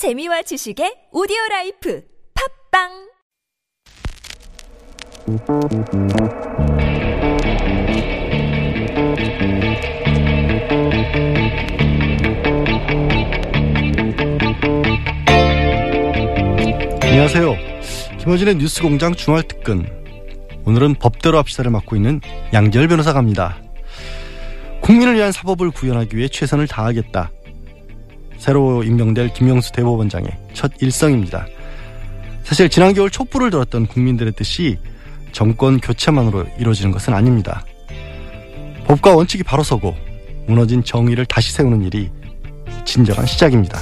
[0.00, 2.02] 재미와 지식의 오디오 라이프
[2.72, 2.88] 팟빵
[17.02, 17.54] 안녕하세요.
[18.20, 19.84] 김어준의 뉴스 공장 주말특근.
[20.64, 22.22] 오늘은 법대로 합시다를 맡고 있는
[22.54, 23.58] 양지열 변호사가 합니다.
[24.80, 27.32] 국민을 위한 사법을 구현하기 위해 최선을 다하겠다.
[28.40, 31.46] 새로 임명될 김영수 대법원장의 첫 일성입니다.
[32.42, 34.78] 사실 지난 겨울 촛불을 들었던 국민들의 뜻이
[35.30, 37.64] 정권 교체만으로 이루어지는 것은 아닙니다.
[38.86, 39.94] 법과 원칙이 바로 서고
[40.46, 42.10] 무너진 정의를 다시 세우는 일이
[42.86, 43.78] 진정한 시작입니다.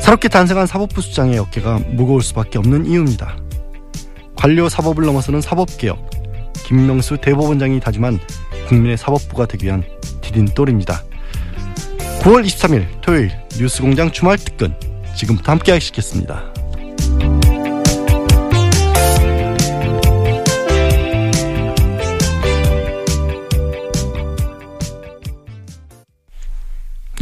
[0.00, 3.38] 새롭게 탄생한 사법부 수장의 어깨가 무거울 수밖에 없는 이유입니다.
[4.34, 6.10] 관료 사법을 넘어서는 사법개혁,
[6.64, 8.18] 김명수 대법원장이 다짐한
[8.66, 9.84] 국민의 사법부가 되기 위한
[10.22, 11.04] 디딤돌입니다.
[12.20, 14.74] 9월 23일 토요일 뉴스공장 주말 특근
[15.16, 16.52] 지금부터 함께 하시겠습니다.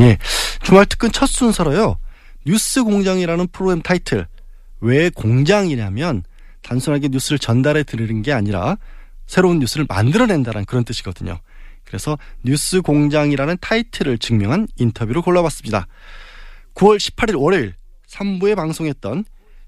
[0.00, 0.18] 예,
[0.62, 1.98] 주말 특근 첫 순서로요.
[2.44, 4.26] 뉴스 공장이라는 프로그램 타이틀.
[4.80, 6.24] 왜 공장이냐면
[6.62, 8.76] 단순하게 뉴스를 전달해 드리는 게 아니라
[9.26, 11.38] 새로운 뉴스를 만들어낸다는 그런 뜻이거든요.
[11.86, 15.86] 그래서 뉴스 공장이라는 타이틀을 증명한 인터뷰를 골라봤습니다.
[16.74, 17.74] 9월 18일 월요일
[18.08, 19.24] 3부에 방송했던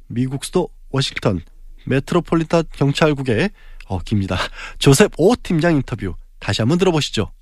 [0.08, 1.40] 미국 수도 워싱턴
[1.86, 3.50] 메트로폴리탄 경찰국의
[3.86, 4.36] 어, 깁니다.
[4.78, 7.32] 조셉 오 팀장 인터뷰 다시 한번 들어보시죠.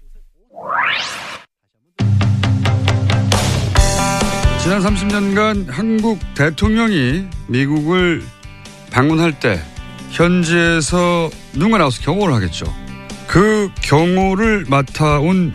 [4.63, 8.23] 지난 30년간 한국 대통령이 미국을
[8.91, 9.61] 방문할 때
[10.11, 12.86] 현지에서 누군가 나와서 경호를 하겠죠.
[13.27, 15.53] 그 경호를 맡아온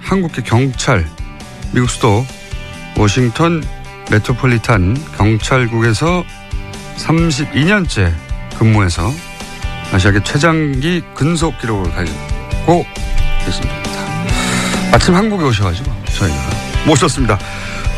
[0.00, 1.06] 한국의 경찰,
[1.72, 2.24] 미국 수도
[2.96, 3.62] 워싱턴
[4.10, 6.24] 메트로폴리탄 경찰국에서
[6.96, 8.12] 32년째
[8.58, 9.10] 근무해서
[9.92, 12.84] 아시아계 최장기 근속 기록을 가지고
[13.46, 13.74] 있습니다.
[14.90, 16.36] 마침 한국에 오셔가지고 저희가
[16.86, 17.38] 모셨습니다.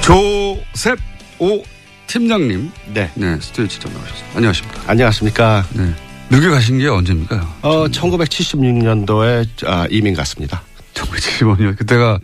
[0.01, 0.99] 조셉
[1.39, 1.63] 오
[2.07, 2.71] 팀장님.
[2.93, 3.11] 네.
[3.15, 4.37] 네, 스튜디오 직접 나오셨습니다.
[4.37, 4.81] 안녕하십니까.
[4.87, 5.65] 안녕하십니까.
[5.73, 5.95] 네.
[6.31, 7.59] 미국에 가신 게 언제입니까?
[7.63, 10.63] 어, 1976년도에 아, 이민 갔습니다.
[10.95, 11.77] 1975년.
[11.77, 12.19] 그때가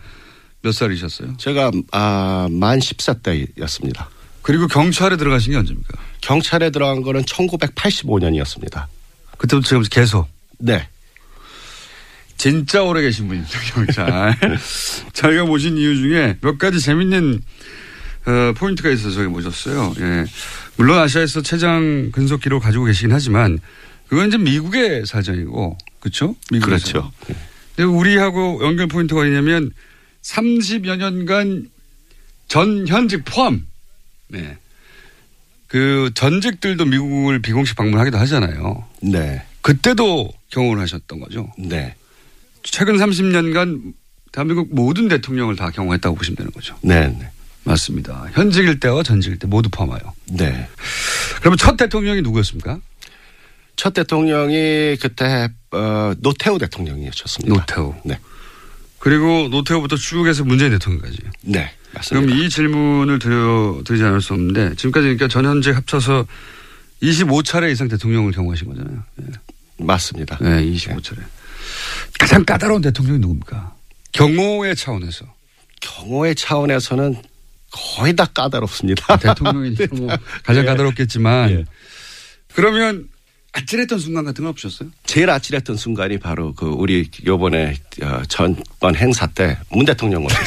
[0.61, 1.37] 몇 살이셨어요?
[1.37, 4.09] 제가 아, 만 10세 때였습니다.
[4.41, 5.97] 그리고 경찰에 들어가신 게 언제입니까?
[6.21, 8.85] 경찰에 들어간 거는 1985년이었습니다.
[9.37, 10.27] 그때부터 지금 계속.
[10.57, 10.87] 네.
[12.37, 14.35] 진짜 오래 계신 분입니다, 경찰.
[15.13, 17.41] 저희가 모신 이유 중에 몇 가지 재밌는
[18.25, 19.93] 어, 포인트가 있어서 저희 모셨어요.
[19.99, 20.25] 예.
[20.75, 23.59] 물론 아시아에서 최장 근속 기록 가지고 계시긴 하지만
[24.11, 26.35] 그건 이제 미국의 사정이고, 그렇죠?
[26.51, 26.91] 미국에서.
[26.91, 27.11] 그렇죠.
[27.77, 29.71] 근데 우리하고 연결 포인트가 있냐면
[30.21, 31.69] 30여 년간
[32.49, 33.65] 전 현직 포함.
[34.27, 34.57] 네.
[35.67, 38.85] 그 전직들도 미국을 비공식 방문하기도 하잖아요.
[39.01, 39.45] 네.
[39.61, 41.49] 그때도 경험을 하셨던 거죠.
[41.57, 41.95] 네.
[42.63, 43.93] 최근 30년간
[44.33, 46.77] 대한민국 모든 대통령을 다 경험했다고 보시면 되는 거죠.
[46.81, 47.07] 네.
[47.07, 47.29] 네.
[47.63, 48.27] 맞습니다.
[48.33, 50.01] 현직일 때와 전직일 때 모두 포함하여.
[50.31, 50.67] 네.
[51.39, 52.81] 그러면 첫 대통령이 누구였습니까?
[53.81, 57.51] 첫 대통령이 그때 어, 노태우 대통령이셨습니다.
[57.51, 57.95] 노태우.
[58.05, 58.19] 네.
[58.99, 61.17] 그리고 노태우부터 쭉 해서 문재인 대통령까지.
[61.41, 61.73] 네.
[61.91, 62.27] 맞습니다.
[62.27, 66.27] 그럼 이 질문을 드려, 드리지 않을 수 없는데 지금까지 그러니까 전현직 합쳐서
[67.01, 69.03] 25차례 이상 대통령을 경험하신 거잖아요.
[69.15, 69.25] 네,
[69.79, 70.37] 맞습니다.
[70.41, 71.23] 네 25차례.
[72.19, 73.73] 가장 까다로운 대통령이 누굽니까?
[74.11, 75.25] 경호의 차원에서.
[75.79, 77.15] 경호의 차원에서는
[77.71, 79.17] 거의 다 까다롭습니다.
[79.17, 79.87] 대통령이 네.
[79.93, 80.07] 뭐
[80.43, 80.67] 가장 예.
[80.67, 81.65] 까다롭겠지만 예.
[82.53, 83.09] 그러면
[83.53, 84.89] 아찔했던 순간 같은 건 없으셨어요?
[85.05, 90.43] 제일 아찔했던 순간이 바로 그 우리 요번에 어, 전번 행사 때 문 대통령 오셨을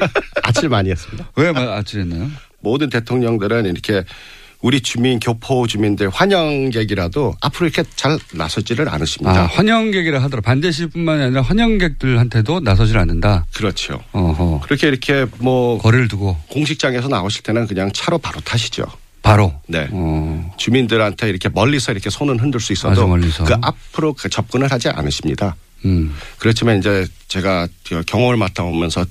[0.00, 0.06] 때
[0.42, 1.30] 아찔 많이 했습니다.
[1.36, 2.30] 왜 아찔했나요?
[2.60, 4.04] 모든 대통령들은 이렇게
[4.60, 9.42] 우리 주민 교포 주민들 환영객이라도 앞으로 이렇게 잘 나서지를 않으십니다.
[9.42, 10.40] 아, 환영객이라 하더라.
[10.42, 13.46] 반대시뿐만이 아니라 환영객들한테도 나서질 않는다.
[13.54, 14.02] 그렇죠.
[14.12, 14.60] 어허.
[14.64, 18.84] 그렇게 이렇게 뭐 거리를 두고 공식장에서 나오실 때는 그냥 차로 바로 타시죠.
[19.28, 19.52] 바로.
[19.66, 19.86] 네.
[19.90, 20.54] 어.
[20.56, 22.94] 주민들한테 이렇게 멀리서 이렇게 손은 흔들 수 있어도.
[23.44, 25.54] 그 앞으로 그 접근을 하지 않으십니다.
[25.84, 26.16] 음.
[26.38, 29.04] 그렇지만 이제 제가 그 경험을 맡아오면서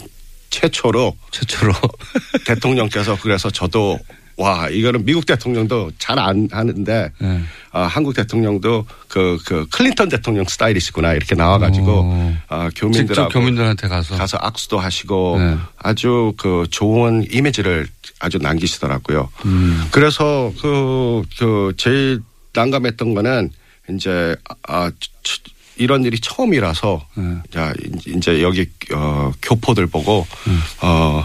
[0.49, 1.73] 최초로 최초로.
[2.45, 3.99] 대통령께서 그래서 저도
[4.37, 7.41] 와 이거는 미국 대통령도 잘 안 하는데 네.
[7.71, 12.33] 아, 한국 대통령도 그, 그 클린턴 대통령 스타일이시구나 이렇게 나와가지고 오.
[12.49, 14.15] 아, 교민들하고 교민들한테 가서.
[14.15, 15.57] 가서 악수도 하시고 네.
[15.77, 17.87] 아주 그 좋은 이미지를
[18.19, 19.29] 아주 남기시더라고요.
[19.45, 19.87] 음.
[19.91, 22.21] 그래서 그, 그 제일
[22.53, 23.51] 난감했던 거는
[23.89, 24.35] 이제
[24.67, 24.91] 아,
[25.23, 25.41] 치-
[25.79, 27.35] 이런 일이 처음이라서 네.
[27.51, 27.71] 자
[28.07, 30.59] 이제 여기 어, 교포들 보고 음.
[30.81, 31.23] 어이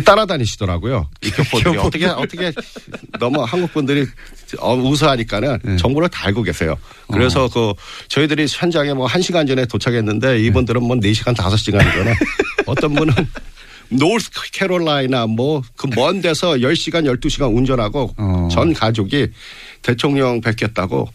[0.00, 1.08] 따라다니시더라고요.
[1.22, 2.52] 이 교포들이 어떻게 어떻게
[3.18, 4.06] 너무 한국 분들이
[4.58, 5.76] 어, 우수하니까는 네.
[5.76, 6.76] 정보를 다 알고 계세요.
[7.12, 7.48] 그래서 어.
[7.48, 7.72] 그
[8.08, 12.14] 저희들이 현장에 뭐한 시간 전에 도착했는데 이분들은 뭐 4시간 5시간 전에
[12.66, 13.12] 어떤 분은
[13.90, 18.48] 노스 캐롤라이나 뭐 그 먼 데서 10시간 12시간 운전하고 어.
[18.50, 19.28] 전 가족이
[19.82, 21.08] 대통령 뵙겠다고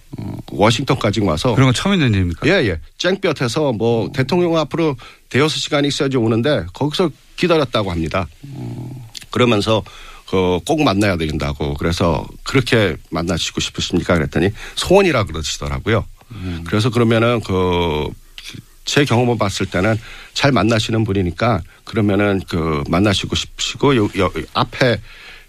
[0.52, 2.48] 워싱턴까지 와서 그런 거 처음 있는 일입니까?
[2.48, 2.80] 예, 예.
[2.98, 4.96] 쨍볕에서 뭐 대통령 앞으로
[5.30, 8.28] 대여섯 시간이 있어야지 오는데 거기서 기다렸다고 합니다.
[9.32, 9.84] 그러면서
[10.28, 16.06] 그꼭 만나야 된다고 그래서 그렇게 만나시고 싶으십니까 그랬더니 소원이라 그러시더라고요.
[16.66, 18.10] 그래서 그러면은 그
[18.88, 20.00] 제 경험을 봤을 때는
[20.34, 25.00] 잘 만나시는 분이니까 그러면은 그 만나시고 싶으시고 요, 요 앞에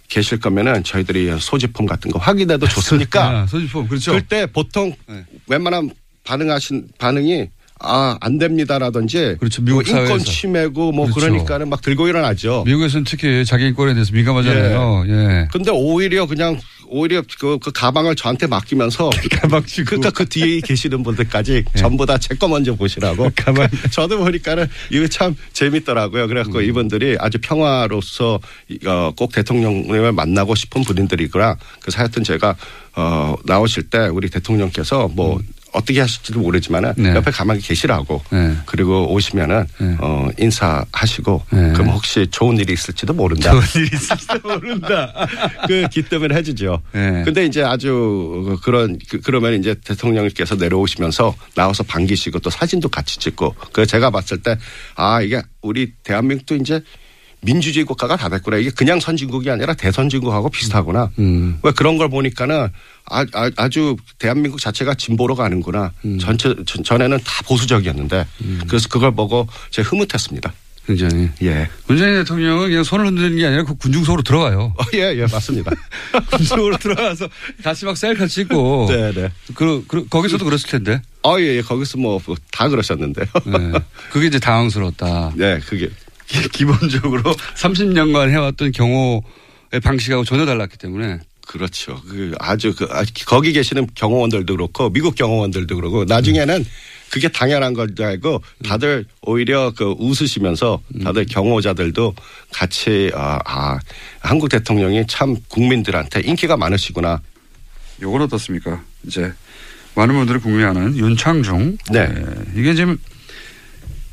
[0.09, 4.13] 계실 거면은 저희들이 소지품 같은 거 확인해도 좋으니까 아, 소지품 그렇죠.
[4.13, 5.23] 그때 보통 네.
[5.47, 5.91] 웬만한
[6.25, 7.49] 반응하신 반응이
[7.81, 9.63] 아 안 됩니다라든지 그렇죠.
[9.63, 10.19] 미국 뭐 인권.
[10.19, 11.21] 침해고 뭐 그렇죠.
[11.31, 12.65] 그러니까는 막 들고 일어나죠.
[12.67, 15.05] 미국에서는 특히 자기 인권에 대해서 민감하잖아요.
[15.07, 15.49] 예.
[15.53, 16.59] 근데 오히려 그냥
[16.89, 19.85] 오히려 그, 그 가방을 저한테 맡기면서 가방 치고.
[19.87, 23.31] 그러니까 그 뒤에 계시는 분들까지 전부 다 제 거 먼저 보시라고 네.
[23.37, 23.69] 가방.
[23.91, 26.29] 저도 보니까는 이거 참 재밌더라고요.
[26.29, 26.65] 그래갖고 음.
[26.65, 28.39] 이분들이 아주 평화로서
[28.87, 31.57] 어, 꼭 대통령을 만나고 싶은 분들이구나.
[31.81, 32.55] 그래서 하여튼 제가
[32.97, 35.39] 어, 나오실 때 우리 대통령께서 뭐
[35.73, 37.03] 어떻게 하실지도 모르지만은 음.
[37.03, 37.15] 네.
[37.15, 38.57] 옆에 가만히 계시라고 네.
[38.67, 39.97] 그리고 오시면은 네.
[40.01, 41.73] 어, 인사하시고 네.
[41.73, 43.51] 그럼 혹시 좋은 일이 있을지도 모른다.
[43.51, 45.13] 좋은 일이 있을지도 모른다.
[45.69, 46.83] 그 기뜸을 해주죠.
[46.93, 47.23] 네.
[47.25, 53.55] 근데 이제 아주 그런 그, 그러면 이제 대통령께서 내려오시면서 나와서 반기시고 또 사진도 같이 찍고
[53.73, 54.57] 그 제가 봤을 때
[54.95, 56.81] 아 이게 우리 대한민국도 이제
[57.41, 61.11] 민주주의 국가가 다 됐구나 이게 그냥 선진국이 아니라 대선진국하고 비슷하구나.
[61.21, 61.59] 음.
[61.63, 62.69] 왜 그런 걸 보니까는
[63.11, 63.25] 아,
[63.57, 65.93] 아, 주 대한민국 자체가 진보로 가는구나.
[66.05, 66.19] 음.
[66.19, 68.27] 전체 전, 전에는 다 보수적이었는데
[68.69, 70.53] 그래서 그걸 보고 제가 흐뭇했습니다.
[70.87, 71.29] 굉장히.
[71.43, 71.69] 예.
[71.87, 74.73] 문재인 대통령은 그냥 손을 흔드는 게 아니라 그 군중석으로 들어가요.
[74.79, 75.71] 어, 예, 예, 맞습니다.
[76.31, 77.29] 군중석으로 들어가서
[77.63, 78.87] 같이 막 셀카 찍고.
[78.89, 79.31] 네, 네.
[79.55, 81.03] 그, 그, 거기서도 그랬을 텐데.
[81.23, 81.61] 어, 예, 예.
[81.61, 82.19] 거기서 뭐
[82.53, 83.27] 다 그러셨는데요.
[83.47, 83.79] 네.
[84.11, 85.33] 그게 이제 당황스러웠다.
[85.37, 85.91] 네, 그게
[86.53, 87.23] 기본적으로
[87.55, 91.21] 30년간 해왔던 경호의 방식하고 전혀 달랐기 때문에.
[91.49, 91.99] 그렇죠.
[92.07, 96.63] 그 아주 그 아, 거기 계시는 경호원들도 그렇고 미국 경호원들도 그렇고 나중에는
[97.09, 102.15] 그게 당연한 걸 알고 다들 오히려 그 웃으시면서 다들 경호자들도
[102.53, 103.79] 같이 아, 아
[104.21, 107.23] 한국 대통령이 참 국민들한테 인기가 많으시구나.
[108.03, 108.85] 요건 어떻습니까?
[109.07, 109.33] 이제
[109.95, 111.79] 많은 분들이 궁금해하는 윤창중.
[111.91, 112.15] 네.
[112.57, 112.99] 이게 지금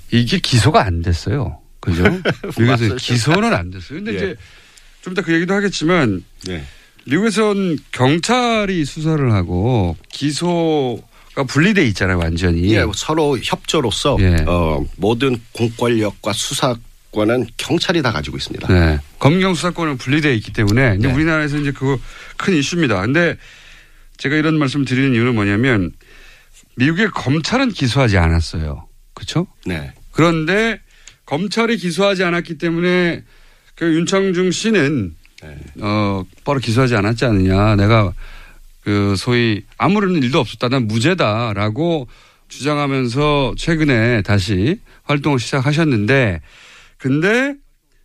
[0.10, 1.60] 이게 기소가 안 됐어요.
[1.82, 2.04] 그죠?
[2.66, 2.96] 맞습니다.
[2.96, 4.02] 기소는 안 됐어요.
[4.02, 4.16] 근데 예.
[4.16, 4.36] 이제
[5.02, 6.64] 좀 이따 그 얘기도 하겠지만 네.
[7.06, 12.74] 미국에선 경찰이 수사를 하고 기소가 분리돼 있잖아요, 완전히.
[12.74, 14.44] 예, 서로 협조로서 예.
[14.48, 16.76] 어, 모든 공권력과 수사
[17.12, 18.68] 권은 경찰이 다 가지고 있습니다.
[18.68, 19.00] 네.
[19.20, 21.14] 검경 수사권은 분리되어 있기 때문에 이제 네.
[21.14, 21.98] 우리나라에서 이제 그거
[22.36, 23.00] 큰 이슈입니다.
[23.02, 23.38] 근데
[24.18, 25.92] 제가 이런 말씀을 드리는 이유는 뭐냐면
[26.76, 28.88] 미국의 검찰은 기소하지 않았어요.
[29.14, 29.48] 그렇죠?
[29.66, 29.94] 네.
[30.12, 30.80] 그런데
[31.26, 33.24] 검찰이 기소하지 않았기 때문에
[33.76, 35.58] 그 윤창중 씨는 네.
[35.82, 37.76] 어 바로 기소하지 않았지 않느냐.
[37.76, 38.14] 내가
[38.84, 40.70] 그 소위 아무런 일도 없었다.
[40.70, 42.08] 난 무죄다라고
[42.48, 46.42] 주장하면서 최근에 다시 활동을 시작하셨는데
[46.98, 47.56] 근데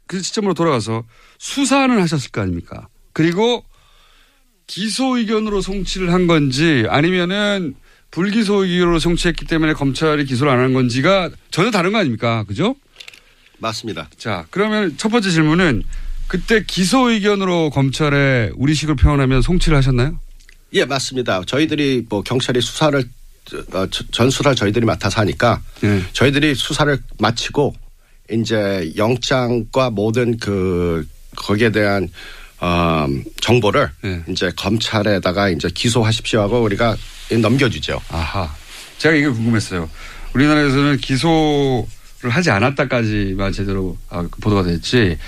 [0.06, 1.04] 그 시점으로 돌아가서
[1.38, 2.88] 수사는 하셨을 거 아닙니까?
[3.12, 3.64] 그리고
[4.66, 7.74] 기소 의견으로 송치를 한 건지 아니면은
[8.10, 12.44] 불기소 의견으로 송치했기 때문에 검찰이 기소를 안 한 건지가 전혀 다른 거 아닙니까?
[12.44, 12.74] 그죠?
[13.58, 14.08] 맞습니다.
[14.16, 15.82] 자, 그러면 첫 번째 질문은
[16.30, 20.16] 그때 기소 의견으로 검찰에 우리식으로 표현하면 송치를 하셨나요?
[20.74, 21.42] 예, 맞습니다.
[21.44, 23.02] 저희들이 뭐 경찰이 수사를
[23.72, 26.00] 어, 저- 전 수사를 저희들이 맡아서 하니까 네.
[26.12, 27.74] 저희들이 수사를 마치고
[28.30, 32.08] 이제 영장과 모든 그 거기에 대한
[32.60, 33.08] 어,
[33.40, 34.22] 정보를 네.
[34.28, 36.96] 이제 검찰에다가 이제 기소하십시오 하고 우리가
[37.42, 38.00] 넘겨주죠.
[38.08, 38.54] 아하.
[38.98, 39.90] 제가 이게 궁금했어요.
[40.34, 45.18] 우리나라에서는 기소를 하지 않았다까지만 제대로 아, 보도가 됐지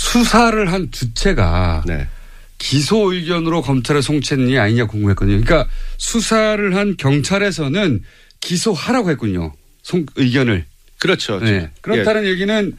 [0.00, 2.08] 수사를 한 주체가 네.
[2.56, 5.42] 기소 의견으로 검찰에 송치했느냐 아니냐 궁금했거든요.
[5.42, 8.02] 그러니까 수사를 한 경찰에서는
[8.40, 9.52] 기소하라고 했군요.
[9.82, 10.64] 송, 의견을.
[10.98, 11.38] 그렇죠.
[11.38, 11.50] 네.
[11.50, 11.70] 예.
[11.82, 12.76] 그렇다는 얘기는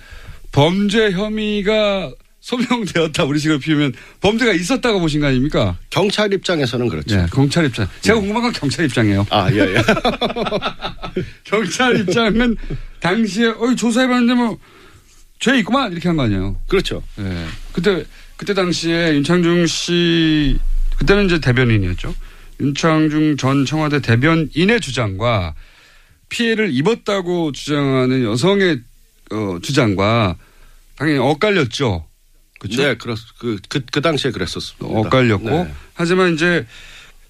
[0.52, 5.78] 범죄 혐의가 소명되었다 우리 식으로 피우면 범죄가 있었다고 보신 거 아닙니까?
[5.92, 7.16] 경찰 입장에서는 그렇죠.
[7.16, 7.88] 네, 경찰 입장.
[8.02, 9.28] 제가 궁금한 건 경찰 입장이에요.
[9.30, 9.76] 아, 예, 예.
[11.46, 12.58] 경찰 입장은
[13.00, 14.58] 당시에 어이 조사해봤는데 뭐
[15.42, 16.56] 죄 있구만 이렇게 한 거 아니에요.
[16.68, 17.04] 그렇죠.
[17.20, 17.46] 예.
[17.74, 18.06] 그때
[18.38, 20.58] 그때 당시에 윤창중 씨
[20.98, 22.14] 그때는 이제 대변인이었죠.
[22.60, 25.56] 윤창중 전 청와대 대변인의 주장과
[26.30, 28.82] 피해를 입었다고 주장하는 여성의
[29.32, 30.36] 어, 주장과
[30.96, 32.06] 당연히 엇갈렸죠.
[32.60, 32.84] 그렇죠?
[32.84, 34.86] 네, 그렇 그, 그, 그 당시에 그랬었습니다.
[34.86, 35.74] 엇갈렸고 네.
[35.96, 36.68] 하지만 이제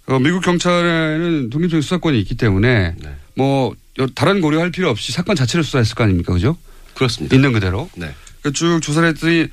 [0.08, 3.16] 어, 미국 경찰에는 독립적인 수사권이 있기 때문에 네.
[3.36, 6.58] 뭐 여- 다른 고려할 필요 없이 사건 자체를 수사했을 거 아닙니까, 그죠?
[6.94, 7.36] 그렇습니다.
[7.36, 8.14] 있는 그대로 네.
[8.42, 9.48] 그쭉 조사를 했더니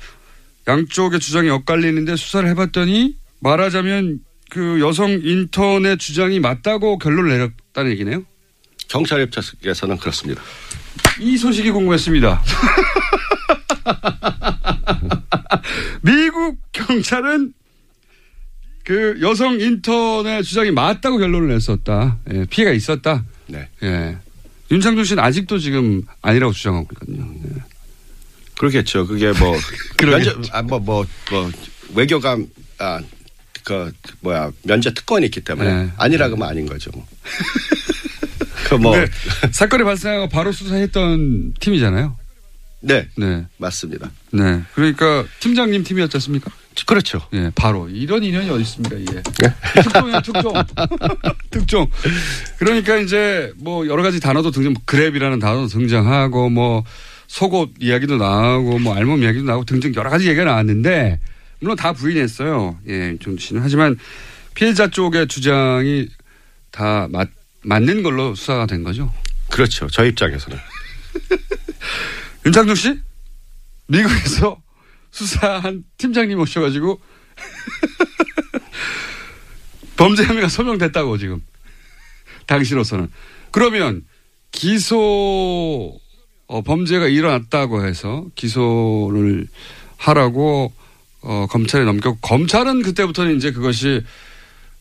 [0.67, 4.19] 양쪽의 주장이 엇갈리는데 수사를 해봤더니 말하자면
[4.49, 8.23] 그 여성 인턴의 주장이 맞다고 결론을 내렸다는 얘기네요.
[8.87, 10.41] 경찰 협착에서는 그렇습니다.
[11.19, 12.41] 이 소식이 궁금했습니다.
[16.01, 17.53] 미국 경찰은
[18.83, 22.17] 그 여성 인턴의 주장이 맞다고 결론을 냈었다.
[22.33, 23.23] 예, 피해가 있었다.
[23.47, 23.69] 네.
[23.83, 24.17] 예.
[24.71, 27.31] 윤창준 씨는 아직도 지금 아니라고 주장하고 있거든요.
[27.45, 27.61] 예.
[28.57, 29.07] 그렇겠죠.
[29.07, 29.57] 그게 뭐.
[30.03, 31.51] 면제 아뭐뭐 뭐, 뭐
[31.95, 32.47] 외교감
[32.77, 33.01] 아
[33.69, 35.91] 그 뭐야 면제 특권이 있기 때문에 네.
[35.95, 36.89] 아니라 그러면 아닌 거죠.
[36.91, 37.05] 뭐.
[38.67, 39.11] 그뭐 근데
[39.51, 42.17] 사건이 발생하고 바로 수사했던 팀이잖아요.
[42.81, 43.45] 네, 네.
[43.57, 44.09] 맞습니다.
[44.31, 44.63] 네.
[44.73, 46.51] 그러니까 팀장님 팀이었지 않습니까?
[46.85, 47.21] 그렇죠.
[47.33, 49.21] 예, 바로 이런 인연이 어디 있습니까, 이게.
[49.41, 49.53] 네.
[49.83, 50.53] 특종이에요, 특종.
[51.49, 51.87] 특종.
[52.57, 56.83] 그러니까 이제 뭐 여러 가지 단어도 등장, 뭐 그랩이라는 단어도 등장하고 뭐
[57.27, 61.19] 속옷 이야기도 나오고 뭐 알몸 이야기도 나오고 등등 여러 가지 얘기가 나왔는데
[61.59, 62.77] 물론 다 부인했어요.
[62.87, 63.61] 예, 윤정주 씨는.
[63.61, 63.97] 하지만
[64.55, 66.07] 피해자 쪽의 주장이
[66.71, 67.29] 다 맞,
[67.63, 69.13] 맞는 걸로 수사가 된 거죠.
[69.49, 69.87] 그렇죠.
[69.87, 70.57] 저 입장에서는
[72.45, 72.99] 윤창중 씨?
[73.87, 74.61] 미국에서
[75.11, 76.99] 수사한 팀장님 오셔가지고
[79.97, 81.41] 범죄 혐의가 소명됐다고 지금
[82.45, 83.11] 당시로서는
[83.51, 84.05] 그러면
[84.51, 85.99] 기소
[86.47, 89.47] 어, 범죄가 일어났다고 해서 기소를
[89.97, 90.73] 하라고
[91.21, 94.01] 어, 검찰에 넘겼고 검찰은 그때부터는 이제 그것이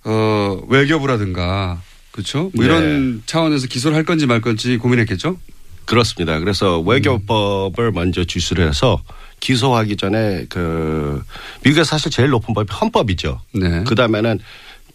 [0.05, 1.83] 어, 외교부라든가
[2.13, 2.51] 그렇죠?
[2.55, 2.65] 뭐 네.
[2.65, 5.39] 이런 차원에서 기소를 할 건지 말 건지 고민했겠죠?
[5.85, 6.39] 그렇습니다.
[6.39, 9.03] 그래서 외교법을 먼저 주시를 해서
[9.41, 11.23] 기소하기 전에 그
[11.65, 13.41] 미국에 사실 제일 높은 법이 헌법이죠.
[13.55, 13.85] 네.
[13.85, 14.39] 그 다음에는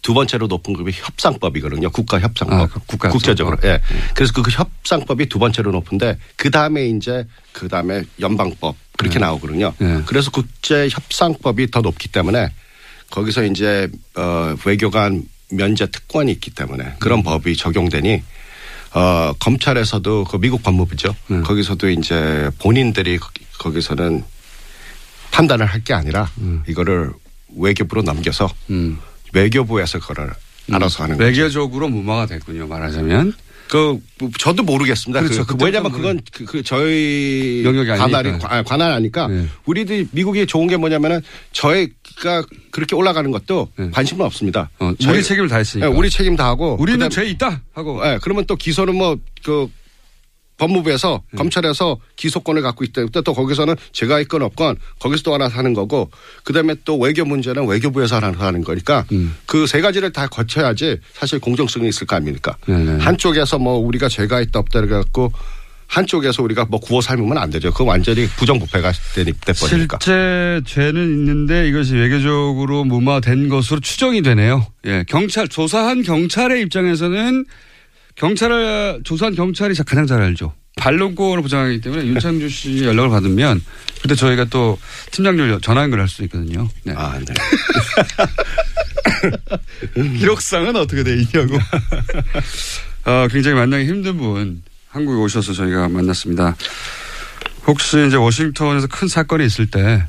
[0.02, 1.88] 두 번째로 높은 급이 협상법이거든요.
[1.90, 2.60] 국가 협상법.
[2.60, 3.56] 아, 그 국가 국제적으로.
[3.64, 3.80] 예.
[4.14, 9.72] 그래서 그 협상법이 두 번째로 높은데 그 다음에 이제 그 다음에 연방법 그렇게 나오거든요.
[9.78, 10.02] 네.
[10.04, 12.52] 그래서 국제 협상법이 더 높기 때문에
[13.10, 17.22] 거기서 이제 어 외교관 면제 특권이 있기 때문에 그런 음.
[17.22, 18.22] 법이 적용되니
[18.94, 21.14] 어 검찰에서도 그 미국 법무부죠.
[21.28, 21.40] 네.
[21.40, 24.22] 거기서도 이제 본인들이 거기- 거기서는
[25.34, 26.30] 판단을 할 게 아니라
[26.68, 27.10] 이거를
[27.56, 28.98] 외교부로 넘겨서 음.
[29.32, 30.32] 외교부에서 그걸
[30.72, 31.26] 알아서 하는 거죠.
[31.26, 32.66] 외교적으로 무마가 됐군요.
[32.68, 33.32] 말하자면
[33.68, 35.20] 그 뭐, 저도 모르겠습니다.
[35.22, 35.44] 그렇죠.
[35.44, 38.06] 그, 그 왜냐하면 모르- 그건 그, 그 저희 영역이 아니니까.
[38.22, 39.46] 관할이 관- 관할 아니까 네.
[39.66, 41.20] 우리들 미국이 좋은 게 뭐냐면은
[41.52, 43.90] 저희가 그렇게 올라가는 것도 네.
[43.90, 44.70] 관심은 없습니다.
[44.78, 45.88] 어, 우리 저희- 책임을 다 했으니까.
[45.88, 48.00] 네, 우리 책임 다 하고 우리는 그다음- 죄 있다 하고.
[48.06, 49.68] 예, 그러면 또 기소는 뭐그
[50.64, 51.36] 법무부에서 네.
[51.36, 56.10] 검찰에서 기소권을 갖고 때문에 또 거기서는 제가 있건 없건 거기서 또 알아서 하는 거고
[56.44, 59.34] 그다음에 또 외교 문제는 외교부에서 알아서 하는 거니까 음.
[59.46, 62.56] 그세 가지를 다 거쳐야지 사실 공정성이 있을 거 아닙니까?
[62.66, 63.02] 네네.
[63.02, 65.32] 한쪽에서 뭐 우리가 죄가 있다 없다 이래 갖고
[65.86, 67.70] 한쪽에서 우리가 뭐 구워 삶으면 안 되죠.
[67.70, 69.98] 그건 완전히 부정부패가 되니 돼버리니까.
[70.00, 74.66] 실제 죄는 있는데 이것이 외교적으로 무마된 것으로 추정이 되네요.
[74.86, 77.44] 예, 경찰 조사한 경찰의 입장에서는
[78.16, 80.52] 경찰을 조사한 경찰이 가장 잘 알죠.
[80.76, 83.62] 반론권을 보장하기 때문에 윤창주 씨 연락을 받으면
[84.02, 84.78] 그때 저희가 또
[85.12, 86.68] 팀장님 전화 연결할 수 있거든요.
[86.82, 86.92] 네.
[86.96, 87.34] 아, 네.
[90.18, 91.58] 기록상은 어떻게 돼 있냐고.
[93.06, 96.56] 어, 굉장히 만나기 힘든 분 한국에 오셔서 저희가 만났습니다.
[97.66, 100.06] 혹시 이제 워싱턴에서 큰 사건이 있을 때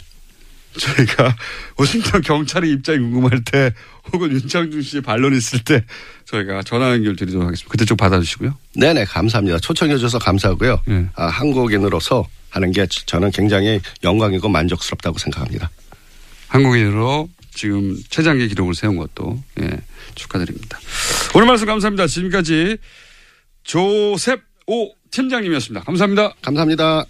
[0.78, 1.36] 저희가
[1.78, 3.74] 워싱턴 경찰의 입장이 궁금할 때
[4.12, 5.84] 혹은 윤창준 씨의 반론이 있을 때
[6.26, 7.72] 저희가 전화 연결 드리도록 하겠습니다.
[7.72, 8.58] 그때 좀 받아주시고요.
[8.76, 9.60] 네네 감사합니다.
[9.60, 10.82] 초청해 주셔서 감사하고요.
[10.86, 11.08] 네.
[11.16, 15.70] 아, 한국인으로서 하는 게 저는 굉장히 영광이고 만족스럽다고 생각합니다.
[16.48, 19.70] 한국인으로 지금 최장기 기록을 세운 것도 예,
[20.16, 20.78] 축하드립니다.
[21.34, 22.08] 오늘 말씀 감사합니다.
[22.08, 22.78] 지금까지
[23.64, 25.86] 조셉 오 팀장님이었습니다.
[25.86, 26.34] 감사합니다.
[26.42, 27.06] 감사합니다.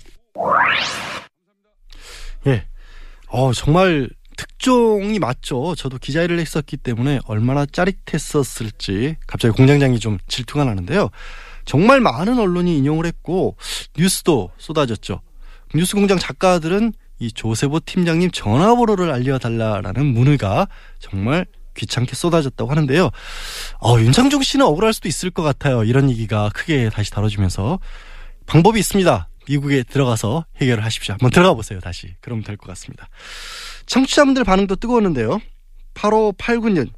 [3.36, 3.40] 예.
[3.40, 5.76] 어, 정말 특종이 맞죠.
[5.76, 11.10] 저도 기자 일을 했었기 때문에 얼마나 짜릿했었을지 갑자기 공장장이 좀 질투가 나는데요.
[11.66, 13.58] 정말 많은 언론이 인용을 했고
[13.98, 15.22] 뉴스도 쏟아졌죠.
[15.74, 20.68] 뉴스 공장 작가들은 이 조세보 팀장님 전화번호를 알려달라라는 문의가
[21.00, 23.10] 정말 귀찮게 쏟아졌다고 하는데요.
[23.82, 25.84] 어, 윤창중 씨는 억울할 수도 있을 것 같아요.
[25.84, 27.80] 이런 얘기가 크게 다시 다뤄지면서
[28.46, 29.28] 방법이 있습니다.
[29.48, 31.14] 미국에 들어가서 해결을 하십시오.
[31.14, 32.16] 한번 들어가 보세요, 다시.
[32.22, 33.10] 그러면 될것 같습니다.
[33.86, 35.40] 청취자분들 반응도 뜨거웠는데요.
[35.94, 36.90] 8589년,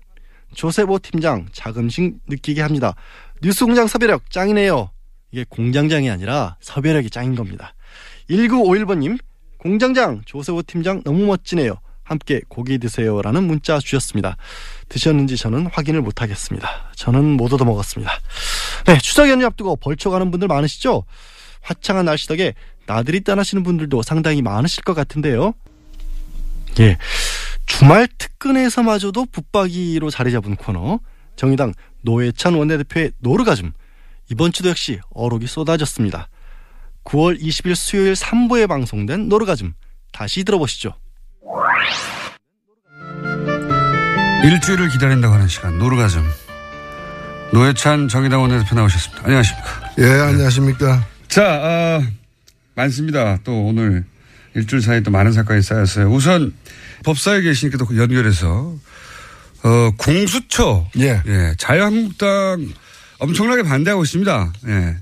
[0.56, 2.96] 조세보 팀장 자금식 느끼게 합니다.
[3.42, 4.90] 뉴스 공장 섭외력 짱이네요.
[5.32, 7.74] 이게 공장장이 아니라 섭외력이 짱인 겁니다.
[8.30, 9.20] 1951번님,
[9.58, 11.76] 공장장 조세호 팀장 너무 멋지네요.
[12.04, 14.38] 함께 고기 드세요라는 문자 주셨습니다.
[14.88, 16.92] 드셨는지 저는 확인을 못하겠습니다.
[16.96, 18.12] 저는 못 얻어 먹었습니다.
[18.86, 21.04] 네, 추석 연휴 앞두고 벌초 가는 분들 많으시죠?
[21.68, 22.54] 화창한 날씨 덕에
[22.86, 25.54] 나들이 떠나시는 분들도 상당히 많으실 것 같은데요.
[26.80, 26.98] 예,
[27.66, 31.00] 주말 특근에서마저도 붙박이로 자리 잡은 코너
[31.36, 33.74] 정의당 노회찬 원내대표의 노르가즘
[34.32, 36.30] 이번 주도 역시 어록이 쏟아졌습니다.
[37.04, 39.74] 9월 20일 수요일 3부에 방송된 노르가즘
[40.14, 40.94] 다시 들어보시죠.
[44.44, 46.24] 일주일을 기다린다고 하는 시간 노르가즘
[47.52, 49.24] 노회찬 정의당 원내대표 나오셨습니다.
[49.26, 49.94] 안녕하십니까?
[50.00, 51.17] 예, 안녕하십니까.
[51.28, 52.08] 자, 아,
[52.76, 53.40] 많습니다.
[53.44, 54.06] 또 오늘
[54.56, 56.10] 일주일 사이에 또 많은 사건이 쌓였어요.
[56.12, 56.54] 우선
[57.04, 58.76] 법사에 계시니까 또 연결해서
[59.64, 61.22] 어, 공수처 예.
[61.26, 62.70] 예, 자유한국당
[63.20, 64.54] 엄청나게 반대하고 있습니다.
[64.68, 64.98] 예.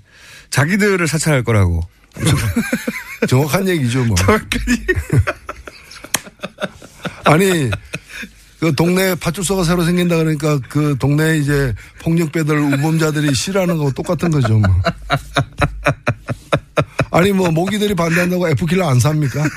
[0.49, 1.81] 자기들을 사찰할 거라고.
[3.27, 4.15] 정확한 얘기죠, 뭐.
[7.25, 7.69] 아니,
[8.65, 14.57] 그 동네 파출소가 새로 생긴다 그러니까 그 동네 이제 폭력배들, 우범자들이 싫어하는 거하고 똑같은 거죠,
[14.57, 14.67] 뭐.
[17.11, 19.43] 아니, 뭐, 모기들이 반대한다고 F킬러 안 삽니까?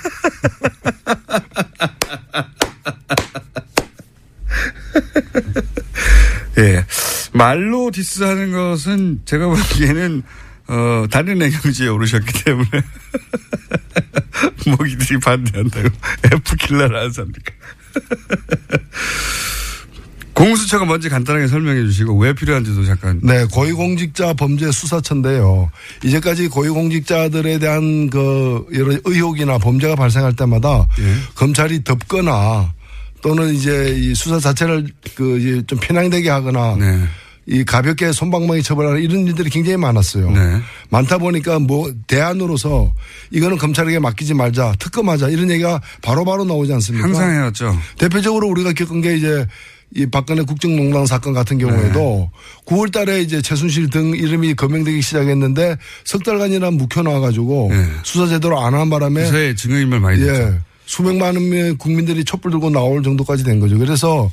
[6.58, 6.84] 예.
[7.32, 10.22] 말로 디스하는 것은 제가 보기에는
[10.66, 12.68] 어, 다른 애경지에 오르셨기 때문에
[14.68, 15.88] 모기들이 반대한다고
[16.24, 17.54] F킬러를 안 삽니까?
[20.38, 23.18] 공수처가 뭔지 간단하게 설명해 주시고 왜 필요한지도 잠깐.
[23.24, 25.68] 네, 고위공직자 범죄 수사처인데요.
[26.04, 31.14] 이제까지 고위공직자들에 대한 그 여러 의혹이나 범죄가 발생할 때마다 예.
[31.34, 32.72] 검찰이 덮거나
[33.20, 37.04] 또는 이제 이 수사 자체를 그 이제 좀 편향되게 하거나 네.
[37.50, 40.30] 이 가볍게 손방망이 처벌하는 이런 일들이 굉장히 많았어요.
[40.30, 40.60] 네.
[40.90, 42.92] 많다 보니까 뭐 대안으로서
[43.30, 47.06] 이거는 검찰에게 맡기지 말자, 특검하자 이런 얘기가 바로바로 나오지 않습니까?
[47.06, 47.78] 항상 해왔죠.
[47.98, 49.46] 대표적으로 우리가 겪은 게 이제
[49.96, 52.30] 이 박근혜 국정농단 사건 같은 경우에도
[52.66, 57.86] 9월 달에 이제 최순실 등 이름이 거명되기 시작했는데 석 달간이나 묵혀놔 가지고 네.
[58.02, 60.34] 수사 제대로 안 한 바람에 요새 증거인멸 많이 됐죠.
[60.34, 63.78] 예, 수백만 명의 국민들이 촛불 들고 나올 정도까지 된 거죠.
[63.78, 64.30] 그래서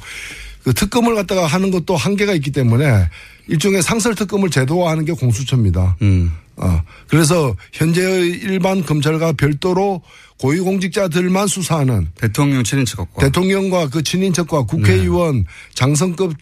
[0.65, 3.07] 그 특검을 갖다가 하는 것도 한계가 있기 때문에
[3.47, 5.95] 일종의 상설 특검을 제도화하는 게 공수처입니다.
[6.01, 6.33] 음.
[6.57, 10.01] 어, 그래서 현재의 일반 검찰과 별도로
[10.39, 15.43] 고위공직자들만 수사하는 대통령 친인척과 대통령과 그 친인척과 국회의원 네.
[15.75, 16.33] 장성급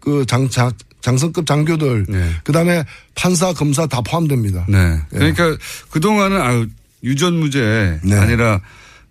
[0.00, 2.30] 그 장, 장, 장성급 장교들 네.
[2.44, 2.82] 그다음에
[3.14, 4.64] 판사 검사 다 포함됩니다.
[4.70, 5.00] 네.
[5.10, 5.54] 그러니까
[5.90, 6.66] 그동안은 아유,
[7.04, 8.16] 유전무죄 네.
[8.16, 8.62] 아니라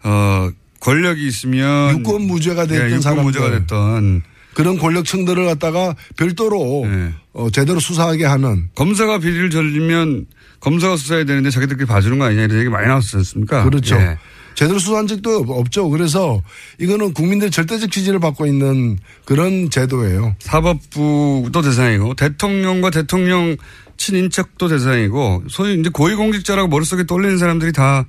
[0.04, 0.50] 어
[0.80, 3.24] 권력이 있으면 유권 무죄가 됐던 예, 유권.
[3.24, 4.24] 무죄가 됐던
[4.56, 7.14] 그런 권력층들을 갖다가 별도로 네.
[7.34, 10.26] 어, 제대로 수사하게 하는 검사가 비리를 저지르면
[10.62, 13.66] 검사가 수사해야 되는데 자기들끼리 봐주는 거 아니냐 이런 얘기 많이 나왔지 않습니까?
[13.66, 13.96] 그렇죠.
[13.98, 14.18] 예.
[14.56, 15.90] 제대로 수사한 적도 없죠.
[15.90, 16.42] 그래서
[16.80, 20.36] 이거는 국민들 절대적 지지를 받고 있는 그런 제도예요.
[20.40, 23.58] 사법부도 대상이고 대통령과 대통령
[23.98, 28.06] 친인척도 대상이고 소위 이제 고위공직자라고 머릿속에 떠올리는 사람들이 다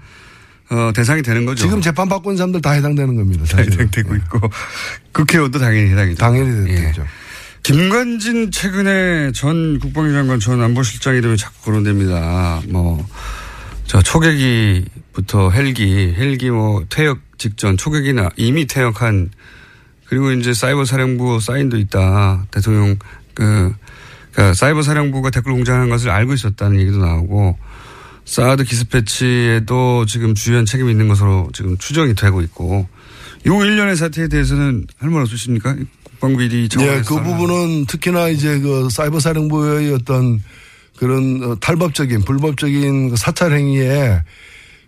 [0.70, 1.62] 어, 대상이 되는 거죠.
[1.62, 3.44] 지금 재판 받고 있는 사람들 다 해당되는 겁니다.
[3.46, 3.72] 사실은.
[3.72, 4.40] 해당되고 있고
[5.12, 6.18] 국회의원도 당연히 해당이죠.
[6.18, 6.74] 당연히 예.
[6.74, 7.06] 되죠.
[7.62, 12.62] 김관진 최근에 전 국방위 장관 전 안보실장 이름이 자꾸 거론됩니다.
[12.68, 13.04] 뭐,
[13.86, 19.30] 저 초계기부터 헬기, 헬기 뭐 퇴역 직전 초계기나 이미 퇴역한
[20.06, 22.46] 그리고 이제 사이버 사령부 사인도 있다.
[22.50, 22.96] 대통령
[23.34, 23.74] 그,
[24.32, 27.58] 그 사이버 사령부가 댓글 공작하는 것을 알고 있었다는 얘기도 나오고
[28.26, 32.86] 사드 기습배치에도 지금 주요한 책임이 있는 것으로 지금 추정이 되고 있고
[33.46, 35.76] 요 일련의 사태에 대해서는 할 말 없으십니까?
[36.02, 36.68] 국방비리.
[36.80, 40.42] 예, 그 부분은 특히나 이제 그 사이버 사령부의 어떤
[40.96, 44.22] 그런 어, 탈법적인 불법적인 그 사찰 행위에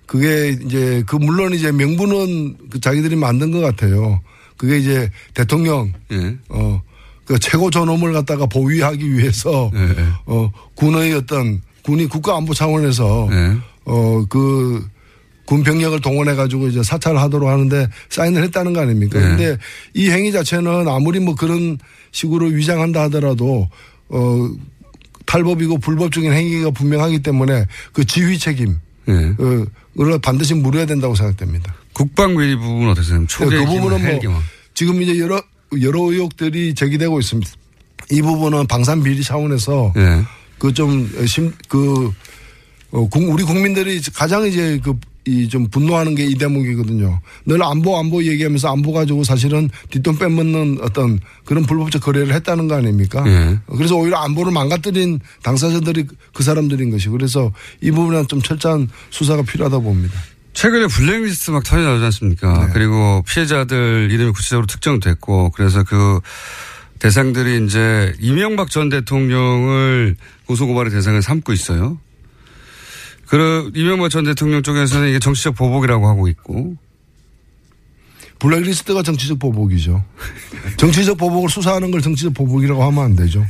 [0.06, 4.20] 그게 이제 그 물론 이제 명분은 그 자기들이 만든 것 같아요.
[4.56, 6.36] 그게 이제 대통령 예.
[6.48, 10.06] 어그 최고 존엄을 갖다가 보위하기 위해서 예, 예.
[10.26, 13.56] 어 군의 어떤 군이 국가 안보 차원에서 예.
[13.84, 14.86] 어그
[15.46, 19.18] 군 병력을 동원해 가지고 이제 사찰을 하도록 하는데 사인을 했다는 거 아닙니까?
[19.18, 19.26] 네.
[19.26, 19.58] 근데
[19.94, 21.78] 이 행위 자체는 아무리 뭐 그런
[22.12, 23.70] 식으로 위장한다 하더라도
[24.10, 24.50] 어
[25.24, 28.76] 탈법이고 불법적인 행위가 분명하기 때문에 그 지휘 책임
[29.08, 29.12] 예.
[29.38, 29.64] 어,
[30.00, 31.74] 을 반드시 물어야 된다고 생각됩니다.
[31.94, 33.48] 국방비리 부분 어떻게 생각하세요?
[33.48, 34.38] 그 초계기, 부분은 뭐 헬기 뭐.
[34.74, 35.40] 지금 이제 여러
[35.80, 37.50] 여러 의혹들이 제기되고 있습니다.
[38.10, 40.22] 이 부분은 방산 비리 차원에서 예.
[40.58, 42.12] 그좀심그
[42.90, 44.94] 어, 국- 우리 국민들이 가장 이제 그
[45.26, 47.20] 이좀 분노하는 게 이 대목이거든요.
[47.44, 52.76] 늘 안보 안보 얘기하면서 안보 가지고 사실은 뒷돈 빼먹는 어떤 그런 불법적 거래를 했다는 거
[52.76, 53.22] 아닙니까?
[53.26, 53.58] 예.
[53.76, 59.80] 그래서 오히려 안보를 망가뜨린 당사자들이 그 사람들인 것이 그래서 이 부분은 좀 철저한 수사가 필요하다
[59.80, 60.14] 봅니다.
[60.54, 62.66] 최근에 블랙리스트 막 터져 나오지 않습니까?
[62.66, 62.72] 네.
[62.72, 66.20] 그리고 피해자들 이름이 구체적으로 특정됐고 그래서 그
[66.98, 71.98] 대상들이 이제 이명박 전 대통령을 고소고발의 대상을 삼고 있어요.
[73.26, 76.76] 그 이명박 전 대통령 쪽에서는 이게 정치적 보복이라고 하고 있고
[78.38, 80.04] 블랙리스트가 정치적 보복이죠.
[80.78, 83.44] 정치적 보복을 수사하는 걸 정치적 보복이라고 하면 안 되죠.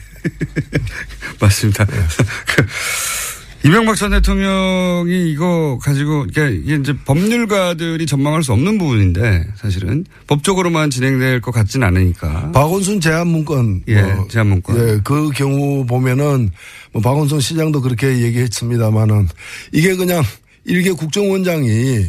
[1.41, 1.87] 맞습니다.
[3.61, 10.05] 그 이명박 전 대통령이 이거 가지고 그러니까 이게 이제 법률가들이 전망할 수 없는 부분인데 사실은
[10.27, 12.53] 법적으로만 진행될 것 같지는 않으니까.
[12.53, 13.83] 박원순 제한 문건.
[13.89, 14.77] 예, 제한 문건.
[14.77, 16.51] 예, 그 경우 보면은
[16.93, 19.29] 뭐 박원순 시장도 그렇게 얘기했습니다만은
[19.73, 20.23] 이게 그냥
[20.65, 22.07] 일개 국정원장이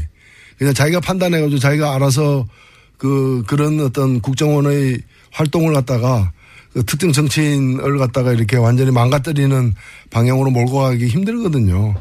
[0.58, 2.46] 그냥 자기가 판단해가지고 자기가 알아서
[2.98, 5.00] 그 그런 어떤 국정원의
[5.32, 6.39] 활동을 갖다가 그
[6.86, 9.74] 특정 정치인을 갖다가 이렇게 완전히 망가뜨리는
[10.12, 11.96] 방향으로 몰고 가기 힘들거든요.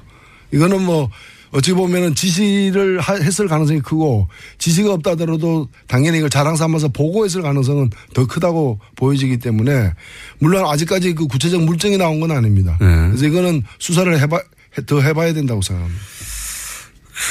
[0.52, 1.10] 이거는 뭐
[1.50, 4.28] 어찌 보면은 지시를 하- 했을 가능성이 크고
[4.58, 9.92] 지시가 없다 하더라도 당연히 이걸 자랑 삼아서 보고했을 가능성은 더 크다고 보여지기 때문에
[10.40, 12.76] 물론 아직까지 그 구체적 물증이 나온 건 아닙니다.
[12.80, 12.86] 네.
[13.08, 14.38] 그래서 이거는 수사를 해봐
[14.86, 16.02] 더 해봐야 된다고 생각합니다.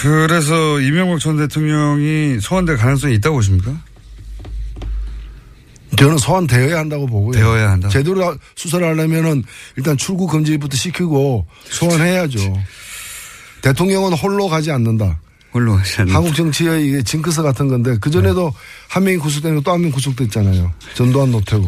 [0.01, 3.71] 그래서 이명박 전 대통령이 소환될 가능성이 있다고 보십니까?
[5.97, 7.33] 저는 소환되어야 한다고 보고요.
[7.33, 7.89] 되어야 한다.
[7.89, 9.43] 제대로 수사를 하려면은
[9.75, 12.39] 일단 출국 금지부터 시키고 소환해야죠.
[13.61, 15.19] 대통령은 홀로 가지 않는다.
[15.53, 16.13] 홀로 하지 않는.
[16.13, 18.53] 한국 정치의 이게 징크스 같은 건데 그 전에도
[18.89, 20.71] 한 명이 구속되고 또 한 명 구속됐잖아요.
[20.93, 21.67] 전두환 노태우.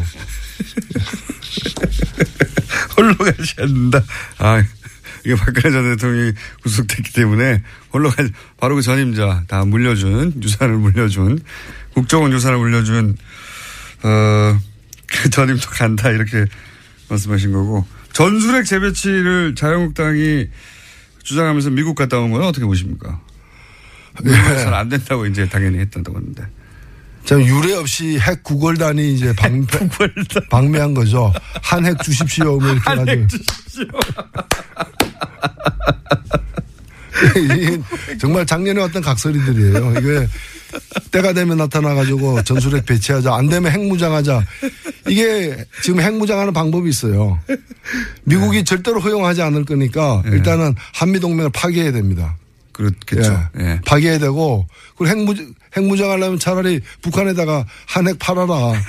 [2.96, 4.02] 홀로 가지 않는다.
[4.38, 4.62] 아,
[5.24, 7.62] 이게 박근혜 전 대통령이 구속됐기 때문에
[7.92, 11.40] 홀로 가지, 바로 그 전임자 다 물려준, 유산을 물려준,
[11.94, 13.16] 국정원 유산을 물려준,
[14.02, 14.58] 어,
[15.06, 16.44] 그 전임도 간다, 이렇게
[17.08, 17.84] 말씀하신 거고.
[18.12, 20.48] 전술핵 재배치를 자유한국당이
[21.22, 23.20] 주장하면서 미국 갔다 온 건 어떻게 보십니까?
[24.22, 26.42] 미국에서는 안 된다고 이제 당연히 했다고 하는데.
[27.24, 29.88] 참 유례 없이 핵 구걸단이 이제 방패,
[30.50, 31.32] 방매한 거죠.
[31.62, 32.58] 한 핵 주십시오.
[32.58, 33.26] 뭐 이렇게 해가지고.
[37.36, 37.80] 이게
[38.18, 39.92] 정말 작년에 왔던 각설이들이에요.
[39.98, 40.26] 이게
[41.10, 43.34] 때가 되면 나타나가지고 전술핵 배치하자.
[43.34, 44.44] 안 되면 핵무장하자.
[45.08, 47.38] 이게 지금 핵무장하는 방법이 있어요.
[48.24, 48.64] 미국이 네.
[48.64, 52.36] 절대로 허용하지 않을 거니까 일단은 한미동맹을 파괴해야 됩니다.
[52.72, 53.48] 그렇겠죠.
[53.58, 53.64] 예.
[53.64, 53.80] 예.
[53.84, 55.34] 파괴해야 되고 그리고 핵무
[55.76, 58.72] 핵무장하려면 차라리 북한에다가 한핵 팔아라.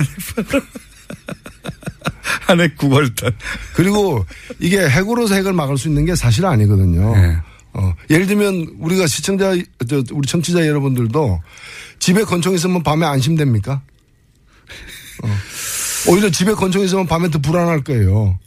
[2.41, 3.31] 한핵 구걸단.
[3.73, 4.25] 그리고
[4.59, 7.13] 이게 핵으로서 핵을 막을 수 있는 게 사실 아니거든요.
[7.17, 7.37] 예.
[7.73, 9.55] 어, 예를 들면 우리가 시청자
[9.87, 11.41] 저, 우리 청취자 여러분들도
[12.01, 13.81] 집에 권총 있으면 밤에 안심됩니까?
[15.23, 15.37] 어.
[16.09, 18.39] 오히려 집에 권총 있으면 밤에 더 불안할 거예요.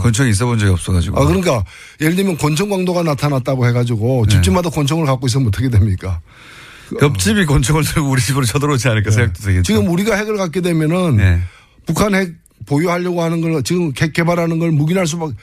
[0.00, 1.20] 권총이 있어 본 적이 없어가지고.
[1.20, 1.64] 아 그러니까
[2.00, 6.20] 예를 들면 권총 광도가 나타났다고 해가지고 집집마다 권총을 갖고 있으면 어떻게 됩니까?
[7.02, 9.62] 옆집이 권총을 들고 우리 집으로 쳐들어오지 않을까 생각도 되겠죠.
[9.64, 11.42] 지금 우리가 핵을 갖게 되면은 네.
[11.86, 12.32] 북한 핵
[12.64, 15.34] 보유하려고 하는 걸 지금 핵 개발하는 걸 묵인할 수밖에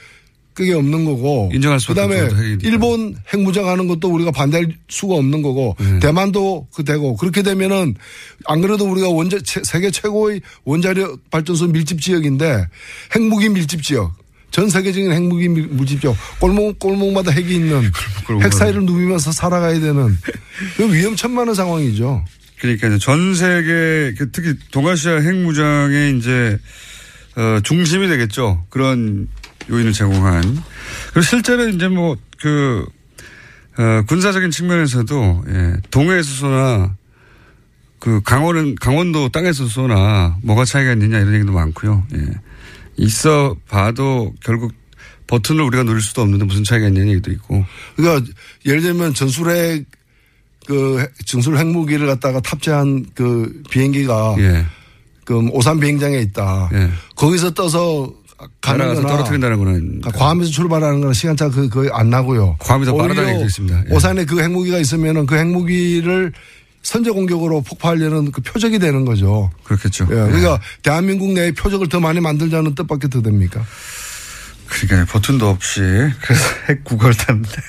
[0.54, 1.50] 그게 없는 거고.
[1.52, 2.56] 인정할 수밖에 그다음에.
[2.62, 5.98] 일본 핵무장 하는 것도 우리가 반대할 수가 없는 거고 네.
[6.00, 7.94] 대만도 그 되고 그렇게 되면은
[8.46, 12.66] 안 그래도 우리가 원자 최- 세계 최고의 원자력 발전소 밀집 지역인데
[13.14, 14.12] 핵무기 밀집 지역.
[14.50, 17.90] 전 세계적인 핵무기 밀- 밀집 지역 골목 골목마다 핵이 있는.
[18.42, 20.18] 핵 사이를 누비면서 살아가야 되는
[20.76, 22.24] 그 위험천만한 상황이죠.
[22.60, 26.58] 그러니까 이제 전 세계 그 특히 동아시아 핵무장의 이제
[27.34, 28.66] 어, 중심이 되겠죠.
[28.68, 29.26] 그런
[29.70, 30.42] 요인을 제공한.
[31.12, 32.84] 그리고 실제로 이제 뭐 그
[33.78, 36.96] 어, 군사적인 측면에서도 예, 동해에서 쏘나
[38.00, 42.04] 그 강원은 강원도 땅에서 쏘나 뭐가 차이가 있느냐 이런 얘기도 많고요.
[42.16, 42.18] 예.
[42.96, 44.72] 있어 봐도 결국
[45.28, 47.64] 버튼을 우리가 누릴 수도 없는데 무슨 차이가 있냐는 얘기도 있고.
[47.94, 48.28] 그러니까
[48.66, 49.84] 예를 들면 전술핵
[50.66, 54.66] 그 핵- 전술 핵무기를 갖다가 탑재한 그 비행기가 예.
[55.24, 56.70] 그 오산 비행장에 있다.
[56.74, 56.90] 예.
[57.14, 58.12] 거기서 떠서
[58.64, 62.56] 날아가서 거나 떨어뜨린다는 거는 그러니까 괌에서 출발하는 거는 시간차 그 거의 안 나고요.
[62.58, 63.84] 더 빠르다는 얘기도 있습니다.
[63.90, 63.94] 예.
[63.94, 66.32] 오산에 그 핵무기가 있으면은 그 핵무기를
[66.82, 69.50] 선제 공격으로 폭파하려는 그 표적이 되는 거죠.
[69.64, 70.04] 그렇겠죠.
[70.10, 73.64] 예, 그러니까 대한민국 내에 표적을 더 많이 만들자는 뜻밖에 더 됩니까?
[74.66, 77.50] 그러니까 버튼도 없이 그래서 핵 구걸 탔는데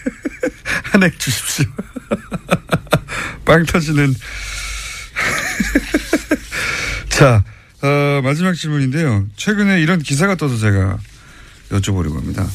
[0.83, 1.65] 한 핵 주십시오.
[3.45, 4.15] 빵 터지는.
[7.09, 7.43] 자
[7.83, 9.25] 어, 마지막 질문인데요.
[9.35, 10.97] 최근에 이런 기사가 떠서 제가
[11.69, 12.47] 여쭤보려고 합니다.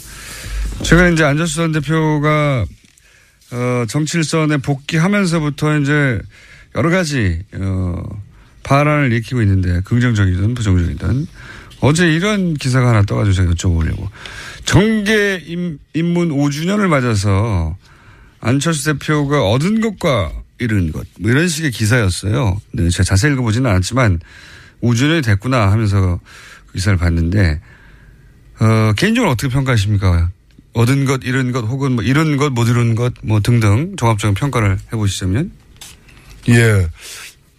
[0.82, 2.64] 최근에 이제 안철수 전 대표가
[3.50, 6.20] 어, 정치일선에 복귀하면서부터 이제
[6.76, 8.02] 여러 가지 어,
[8.62, 11.26] 반란을 일으키고 있는데 긍정적이든 부정적이든
[11.80, 14.08] 어제 이런 기사가 하나 떠가지고 제가 여쭤보려고
[14.64, 17.76] 정계 임, 입문 5주년을 맞아서
[18.40, 22.60] 안철수 대표가 얻은 것과 잃은 것, 뭐 이런 식의 기사였어요.
[22.72, 24.20] 네, 제가 자세히 읽어보지는 않았지만
[24.80, 26.20] 우주년이 됐구나 하면서
[26.66, 27.60] 그 기사를 봤는데,
[28.60, 30.30] 어, 개인적으로 어떻게 평가하십니까?
[30.74, 34.78] 얻은 것, 잃은 것, 혹은 뭐 잃은 것, 못 잃은 것, 뭐 등등 종합적인 평가를
[34.92, 35.50] 해보시자면?
[36.48, 36.88] 예.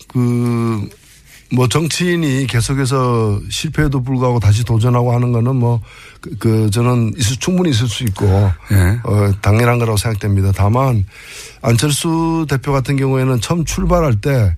[0.08, 0.90] 그,
[1.52, 5.82] 뭐 정치인이 계속해서 실패에도 불구하고 다시 도전하고 하는 거는 뭐,
[6.22, 8.26] 그, 그 저는 있을, 충분히 있을 수 있고,
[8.72, 9.00] 예.
[9.04, 10.52] 어, 당연한 거라고 생각됩니다.
[10.56, 11.06] 다만,
[11.62, 14.56] 안철수 대표 같은 경우에는 처음 출발할 때 사-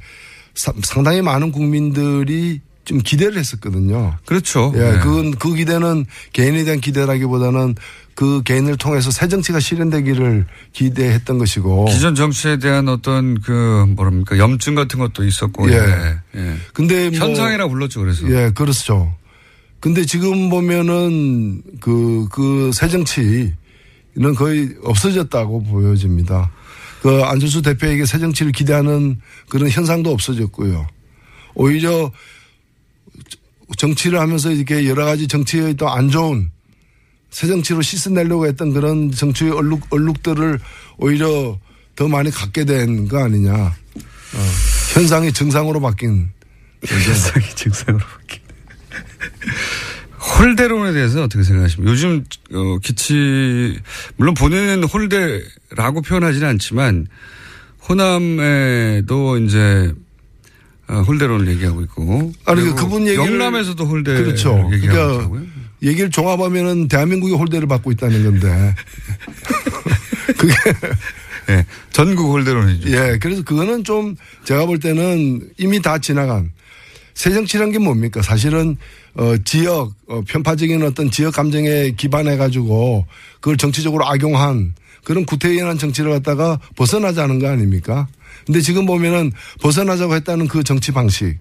[0.83, 4.15] 상당히 많은 국민들이 좀 기대를 했었거든요.
[4.25, 4.71] 그렇죠.
[4.75, 4.99] 예, 네.
[4.99, 7.75] 그건 그 기대는 개인에 대한 기대라기보다는
[8.15, 11.85] 그 개인을 통해서 새 정치가 실현되기를 기대했던 것이고.
[11.85, 15.75] 기존 정치에 대한 어떤 그 뭐랍니까 염증 같은 것도 있었고 예.
[15.75, 16.19] 예.
[16.35, 16.55] 예.
[16.73, 19.15] 근데 뭐 현상이라 불렀죠 그래서 예, 그렇죠.
[19.79, 23.55] 근데 지금 보면은 그, 그 새 정치는
[24.37, 26.51] 거의 없어졌다고 보여집니다.
[27.01, 30.87] 그 안철수 대표에게 새 정치를 기대하는 그런 현상도 없어졌고요.
[31.55, 32.11] 오히려
[33.77, 36.51] 정치를 하면서 이렇게 여러 가지 정치의 또 안 좋은
[37.31, 40.59] 새 정치로 씻어내려고 했던 그런 정치의 얼룩, 얼룩들을
[40.97, 41.57] 오히려
[41.95, 43.53] 더 많이 갖게 된 거 아니냐.
[43.53, 44.37] 어,
[44.93, 46.29] 현상이 정상으로 바뀐.
[46.85, 48.43] 현상이 증상으로 바뀌네.
[50.21, 51.91] 홀대론에 대해서 어떻게 생각하십니까?
[51.91, 53.79] 요즘 어, 기치
[54.17, 57.07] 물론 본인은 홀대라고 표현하지는 않지만
[57.89, 59.91] 호남에도 이제
[60.87, 64.69] 어, 홀대론을 얘기하고 있고 아니, 그분 얘기를- 영남에서도 홀대 그렇죠.
[64.73, 65.41] 얘기하고 그러니까 있다고요?
[65.83, 68.75] 얘기를 종합하면은 대한민국이 홀대를 받고 있다는 건데.
[70.37, 70.53] 그게,
[71.49, 72.89] 예, 전국 홀대론이죠.
[72.91, 76.51] 예, 그래서 그거는 좀 제가 볼 때는 이미 다 지나간
[77.13, 78.21] 새정치란 게 뭡니까?
[78.21, 78.77] 사실은
[79.15, 86.11] 어, 지역, 어, 편파적인 어떤 지역 감정에 기반해 가지고 그걸 정치적으로 악용한 그런 구태의연한 정치를
[86.11, 88.07] 갖다가 벗어나자는 거 아닙니까?
[88.45, 91.37] 근데 지금 보면은 벗어나자고 했다는 그 정치 방식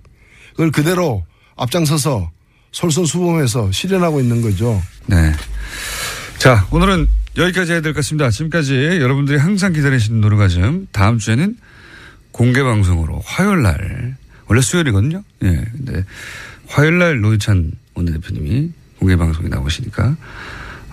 [0.52, 1.24] 그걸 그대로
[1.56, 2.30] 앞장서서
[2.72, 4.82] 솔선수범해서 실현하고 있는 거죠.
[5.06, 5.32] 네.
[6.38, 8.30] 자, 오늘은 여기까지 해야 될 것 같습니다.
[8.30, 11.56] 지금까지 여러분들이 항상 기다리시는 노르가즘 다음 주에는
[12.32, 14.16] 공개 방송으로 화요일 날
[14.50, 15.22] 원래 수요일이거든요.
[15.44, 15.64] 예.
[15.76, 16.04] 근데
[16.66, 20.16] 화요일 날 노희찬 원내대표님이 공개 방송에 나오시니까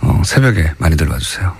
[0.02, 1.58] 어, 새벽에 많이들 와주세요.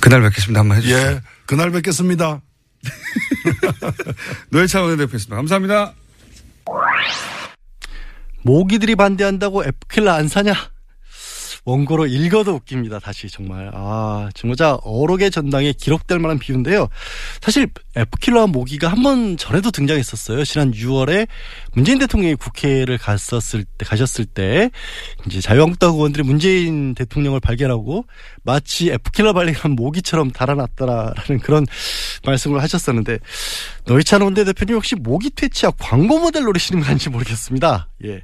[0.00, 0.60] 그날 뵙겠습니다.
[0.60, 0.98] 한번 해주세요.
[0.98, 2.42] 예, 그날 뵙겠습니다.
[4.50, 5.36] 노희찬 원내대표였습니다.
[5.36, 5.94] 감사합니다.
[8.42, 10.52] 모기들이 반대한다고 에프킬라 안 사냐?
[11.64, 12.98] 원고로 읽어도 웃깁니다.
[12.98, 16.88] 다시 정말 아 정말 어록의 전당에 기록될 만한 비유인데요.
[17.40, 20.44] 사실 에프킬러와 모기가 한 번 전에도 등장했었어요.
[20.44, 21.28] 지난 6월에
[21.74, 24.70] 문재인 대통령이 국회를 갔었을 때 가셨을 때
[25.26, 28.06] 이제 자유한국당 의원들이 문재인 대통령을 발견하고
[28.44, 31.66] 마치 에프킬러 발견한 모기처럼 달아났더라라는 그런
[32.24, 33.18] 말씀을 하셨었는데
[33.86, 37.88] 노희찬 원내대표님 혹시 모기 퇴치약 광고 모델 노리시는 건지 모르겠습니다.
[38.04, 38.22] 예.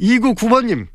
[0.00, 0.86] 299번님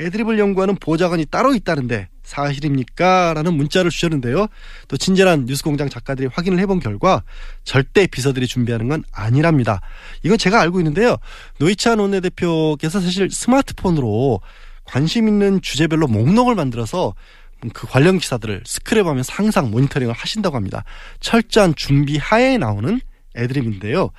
[0.00, 3.32] 애드립을 연구하는 보좌관이 따로 있다는데 사실입니까?
[3.34, 4.48] 라는 문자를 주셨는데요.
[4.86, 7.22] 또 친절한 뉴스공장 작가들이 확인을 해본 결과
[7.64, 9.80] 절대 비서들이 준비하는 건 아니랍니다.
[10.22, 11.16] 이건 제가 알고 있는데요.
[11.58, 14.40] 노이찬 원내대표께서 사실 스마트폰으로
[14.84, 17.14] 관심 있는 주제별로 목록을 만들어서
[17.72, 20.84] 그 관련 기사들을 스크랩하면서 항상 모니터링을 하신다고 합니다.
[21.20, 23.00] 철저한 준비 하에 나오는
[23.36, 24.10] 애드립인데요.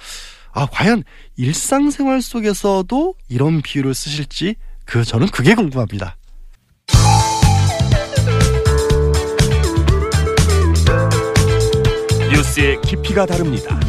[0.52, 1.04] 아, 과연
[1.38, 4.56] 일상생활 속에서도 이런 비유를 쓰실지
[4.90, 6.18] 그 저는 그게 궁금합니다.
[12.32, 13.80] 뉴스의 깊이가 다릅니다.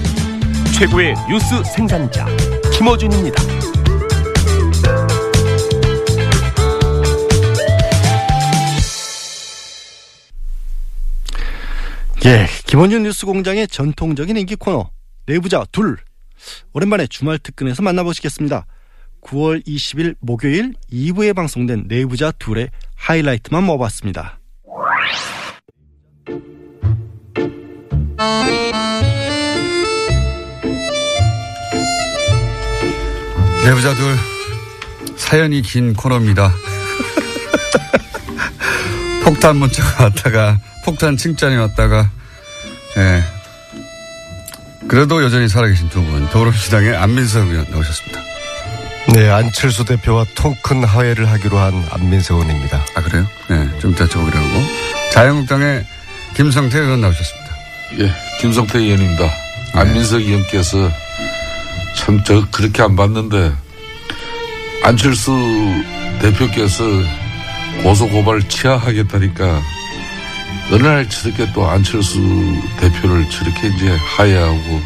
[0.79, 2.27] 최고의 뉴스 생산자
[2.75, 3.43] 김어준입니다.
[12.27, 14.91] 예, 김원준 뉴스 공장의 전통적인 인기 코너
[15.25, 15.97] 내부자 둘
[16.75, 18.67] 오랜만에 주말 특근에서 만나보시겠습니다.
[19.23, 24.39] 9월 20일 목요일 2부에 방송된 내부자 둘의 하이라이트만 모아봤습니다.
[33.65, 34.17] 내부자들
[35.17, 36.53] 사연이 긴 코너입니다.
[39.25, 42.11] 폭탄 문자가 왔다가 폭탄 칭찬이 왔다가
[42.97, 43.23] 예.
[44.89, 48.21] 그래도 여전히 살아계신 두 분 더불어민주당의 안민석 의원 나오셨습니다.
[49.09, 52.85] 네, 안철수 대표와 통큰 화해를 하기로 한 안민석 의원입니다.
[52.95, 53.27] 아 그래요?
[53.49, 54.61] 네, 좀 이따 저보기로 하고
[55.13, 55.85] 자유한국당의
[56.37, 57.51] 김성태 의원 나오셨습니다.
[58.01, 59.25] 예, 김성태 의원입니다.
[59.75, 60.91] 안민석 의원께서
[61.97, 63.53] 참 저 그렇게 안 봤는데
[64.85, 65.33] 안철수
[66.21, 66.85] 대표께서
[67.83, 69.61] 고소 고발 취하하겠다니까
[70.73, 72.19] 어느 날 저렇게 또 안철수
[72.79, 74.81] 대표를 저렇게 이제 하야하고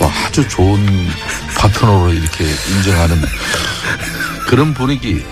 [0.00, 0.78] 또 아주 좋은
[1.58, 3.16] 파트너로 이렇게 인정하는
[4.48, 5.22] 그런 분위기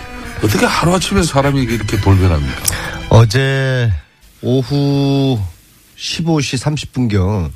[0.44, 2.62] 어떻게 하루아침에 사람이 이렇게 돌변합니까?
[3.09, 3.90] 어제
[4.42, 5.40] 오후
[5.96, 7.50] 15시 30분경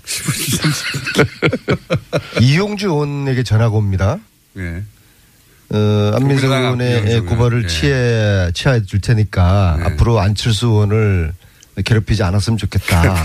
[2.40, 4.18] 이용주 의원에게 전화가 옵니다.
[4.56, 4.82] 예.
[5.68, 7.64] 어, 안민석 의원의 고발을.
[7.64, 7.68] 예.
[7.68, 9.84] 취해, 취해 줄 테니까 네.
[9.84, 11.34] 앞으로 안철수 의원을
[11.84, 13.24] 괴롭히지 않았으면 좋겠다.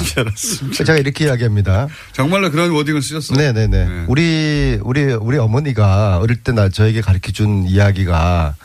[0.74, 1.88] 제가 이렇게 이야기합니다.
[2.14, 3.38] 정말로 그런 워딩을 쓰셨어요.
[3.38, 3.86] 네네네.
[3.86, 4.06] 네.
[4.08, 8.56] 우리, 우리, 우리 어머니가 어릴 때 나 저에게 가르쳐 준 이야기가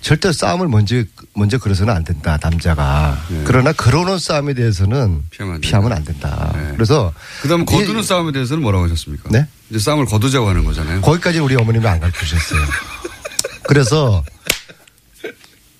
[0.00, 1.02] 절대 싸움을 먼저,
[1.34, 3.18] 먼저 그래서는 안 된다, 남자가.
[3.44, 6.52] 그러나 그러는 싸움에 대해서는 피하면 안 피하면 안 된다.
[6.54, 6.72] 네.
[6.74, 7.12] 그래서.
[7.42, 9.30] 그 다음 거두는 이- 싸움에 대해서는 뭐라고 하셨습니까?
[9.30, 9.46] 네?
[9.70, 11.00] 이제 싸움을 거두자고 하는 거잖아요.
[11.00, 12.60] 거기까지 우리 어머님이 안 가르쳐 주셨어요.
[13.66, 14.22] 그래서,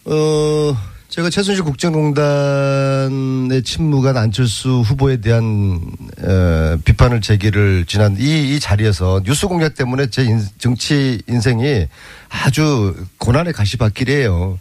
[0.06, 0.76] 어,
[1.14, 5.80] 제가 최순실 국정농단의 침묵한 안철수 후보에 대한
[6.20, 11.86] 어, 비판을 제기를 지난 이, 이 자리에서 뉴스 공작 때문에 제 인- 정치 인생이
[12.30, 14.58] 아주 고난의 가시밭길이에요.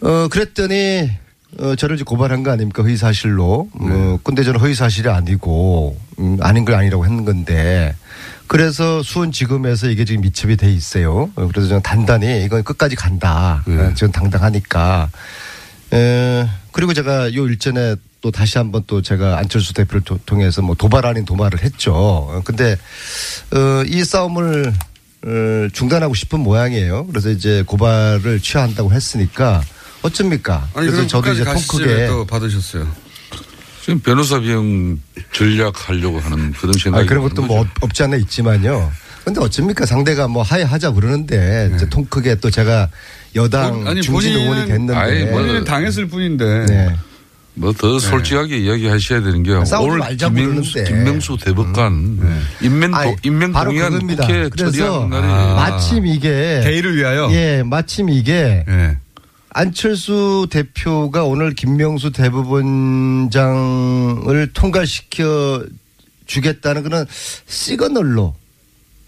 [0.00, 1.10] 어, 그랬더니
[1.60, 2.82] 어, 저를 고발한 거 아닙니까?
[2.82, 3.68] 허위 사실로.
[3.78, 7.94] 어, 근데 저는 허위 사실이 아니고, 음, 아닌 걸 아니라고 했는 건데.
[8.48, 11.30] 그래서 수원지검에서 이게 지금 미첩이 돼 있어요.
[11.34, 13.64] 어, 그래서 저는 단단히 이건 끝까지 간다.
[13.66, 15.10] 어, 저는 당당하니까.
[15.92, 20.74] 에, 그리고 제가 요 일전에 또 다시 한번 또 제가 안철수 대표를 도- 통해서 뭐
[20.74, 21.92] 도발 아닌 도발을 했죠.
[21.94, 22.76] 어, 근데,
[23.52, 24.72] 어, 이 싸움을
[25.24, 27.06] 어, 중단하고 싶은 모양이에요.
[27.06, 29.62] 그래서 이제 고발을 취하한다고 했으니까
[30.02, 30.68] 어쩝니까?
[30.74, 31.42] 아니 그래서 저도 이제.
[31.44, 32.86] 통 크게 또 받으셨어요.
[33.86, 34.98] 지금 변호사 비용
[35.32, 37.70] 전략하려고 하는 그런 생각이 아, 그런 것도 뭐 거죠.
[37.76, 38.90] 없- 없지 않아 있지만요.
[39.24, 39.86] 근데 어쩝니까?
[39.86, 42.88] 상대가 뭐 하야하자 그러는데 이제 통 크게 또 제가
[43.36, 46.96] 여당 본- 아니, 중진 본인은- 의원이 됐는데 아니, 뭐- 본인은 당했을 뿐인데 네.
[47.54, 50.92] 뭐더 솔직하게 이야기하셔야 되는 게 오늘 말자고 김명수, 그러는데.
[50.92, 52.18] 김명수 대법관
[52.62, 54.00] 인명 아니, 인명 동의안.
[54.00, 57.28] 국회 처리한 날이 마침 이게 대의를 위하여.
[57.30, 58.96] 예, 마침 이게 예.
[59.66, 63.32] 안철수 대표가 오늘 김명수 대법원장을
[64.52, 65.64] 통과시켜
[66.26, 67.06] 주겠다는 그런
[67.46, 68.34] 시그널로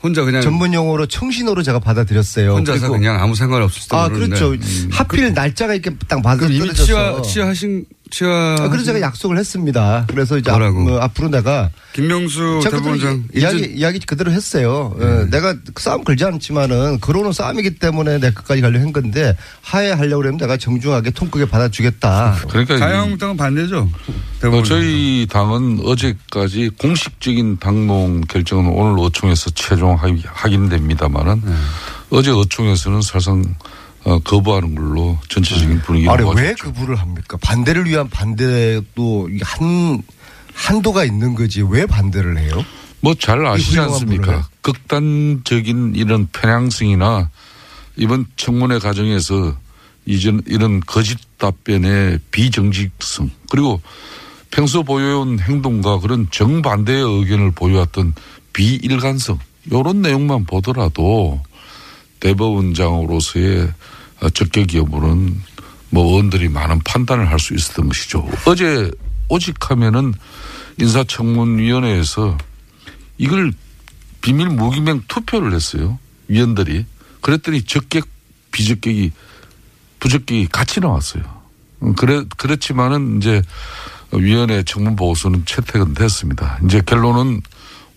[0.02, 2.54] 혼자 그냥 전문 용어로 청신호로 제가 받아들였어요.
[2.54, 4.36] 혼자서 그냥 아무 상관 없을 때 아 모르는데.
[4.38, 4.52] 그렇죠.
[4.54, 4.88] 음.
[4.90, 6.84] 하필 날짜가 이렇게 딱 맞아 떨어져서.
[6.84, 8.56] 취하 취하하신 취하.
[8.58, 10.04] 아, 그래서 제가 약속을 했습니다.
[10.08, 10.58] 그래서 이제 앞?
[10.72, 14.94] 뭐 앞으로 내가 김명수 대법원장 이야기 인준- 이야기 그대로 했어요.
[14.94, 15.30] 어, 네.
[15.30, 20.56] 내가 싸움 걸지 않지만은 그로는 싸움이기 때문에 내가 끝까지 가려 한 건데 하해하려고 그러면 내가
[20.56, 22.36] 정중하게 통크게 받아주겠다.
[22.48, 23.78] 그러니까 이- 자유한국당은 반대죠.
[23.80, 31.52] 어, 대법원 저희 당은 어제까지 공식적인 당론 결정은 오늘 어총에서 최종 확- 확인됩니다만은 네.
[32.10, 33.44] 어제 어총에서는 사실상
[34.08, 36.22] 어, 거부하는 걸로 전체적인 분위기가 아니.
[36.34, 37.36] 왜 그부를 합니까?
[37.42, 40.02] 반대를 위한 반대도 한
[40.54, 42.64] 한도가 있는 거지 왜 반대를 해요?
[43.00, 44.48] 뭐 잘 아시지 않습니까?
[44.62, 47.28] 극단적인 이런 편향성이나
[47.96, 49.54] 이번 청문회 과정에서
[50.06, 53.80] 이전 이런 거짓 답변의 비정직성 그리고
[54.50, 58.14] 평소 보여온 행동과 그런 정반대의 의견을 보여왔던
[58.54, 61.40] 비일관성 이런 내용만 보더라도
[62.20, 63.68] 대법원장으로서의
[64.34, 65.40] 적격 여부는
[65.90, 68.28] 뭐 의원들이 많은 판단을 할 수 있었던 것이죠.
[68.46, 68.90] 어제
[69.28, 70.12] 오직 하면은
[70.78, 72.36] 인사청문위원회에서
[73.18, 73.52] 이걸
[74.20, 75.98] 비밀 무기명 투표를 했어요.
[76.28, 76.84] 위원들이.
[77.20, 78.06] 그랬더니 적격,
[78.52, 79.12] 비적격이,
[80.00, 81.22] 부적격이 같이 나왔어요.
[81.82, 83.42] 음, 그래, 그렇지만은 이제
[84.12, 86.58] 위원회 청문 보고서는 채택은 됐습니다.
[86.64, 87.42] 이제 결론은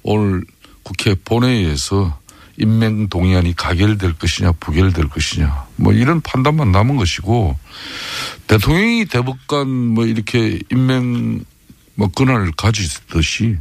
[0.03, 0.43] 오늘
[0.83, 2.19] 국회 본회의에서
[2.57, 7.57] 임명 동의안이 가결될 것이냐 부결될 것이냐 뭐 이런 판단만 남은 것이고
[8.47, 11.43] 대통령이 대법관 뭐 이렇게 임명
[11.95, 13.57] 뭐 권한을 가지듯이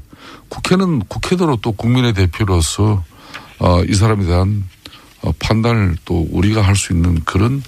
[0.49, 3.05] 국회는 국회대로 또 국민의 대표로서
[3.59, 4.65] 어, 이 사람에 대한
[5.23, 7.63] 어, 판단을 또 우리가 할 수 있는 그런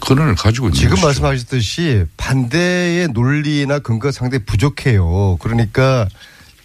[0.00, 1.06] 권한을 가지고 있는 지금 것이죠.
[1.06, 5.36] 말씀하셨듯이 반대의 논리나 근거가 상당히 부족해요.
[5.40, 6.08] 그러니까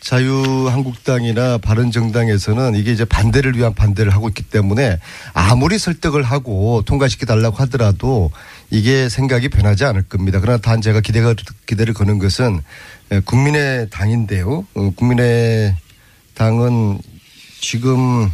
[0.08, 5.00] 자유한국당이나 바른정당에서는 이게 이제 반대를 위한 반대를 하고 있기 때문에
[5.34, 8.32] 아무리 설득을 하고 통과시켜 달라고 하더라도
[8.70, 10.40] 이게 생각이 변하지 않을 겁니다.
[10.40, 11.36] 그러나 단 제가 기대가
[11.66, 12.62] 기대를 거는 것은
[13.26, 14.66] 국민의 당인데요.
[14.76, 15.76] 어, 국민의
[16.36, 17.00] 당은
[17.60, 18.32] 지금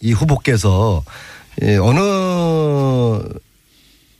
[0.00, 1.02] 이 후보께서
[1.62, 1.98] 예, 어느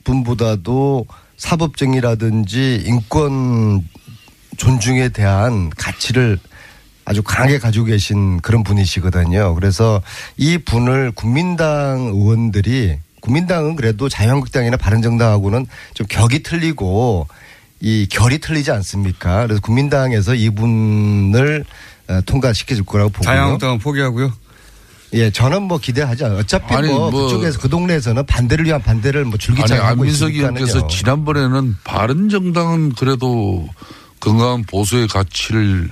[0.03, 1.07] 분보다도
[1.37, 3.87] 사법정의라든지 인권
[4.57, 6.41] 존중에 대한 가치를
[7.07, 9.55] 아주 강하게 가지고 계신 그런 분이시거든요.
[9.55, 10.03] 그래서
[10.37, 17.29] 이 분을 국민당 의원들이 국민당은 그래도 자유한국당이나 바른정당하고는 좀 격이 틀리고
[17.81, 19.43] 이 결이 틀리지 않습니까?
[19.47, 21.65] 그래서 국민당에서 이분을
[22.09, 23.25] 어, 통과시켜줄 거라고 보고요.
[23.25, 24.33] 자유한국당은 포기하고요.
[25.15, 26.39] 예, 저는 뭐 기대하지 않아요.
[26.41, 30.35] 어차피 아니, 뭐, 뭐- 그쪽에서 그 동네에서는 반대를 위한 반대를 뭐 아니 줄기차게 하고 안민석
[30.35, 30.89] 의원께서.
[30.89, 33.69] 지난번에는 바른 정당은 그래도
[34.19, 35.91] 건강한 보수의 가치를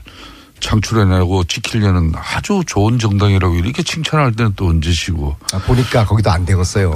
[0.64, 6.94] 창출해내고 지키려는 아주 좋은 정당이라고 이렇게 칭찬할 때는 또 언제시고 아, 보니까 거기도 안 되겠어요.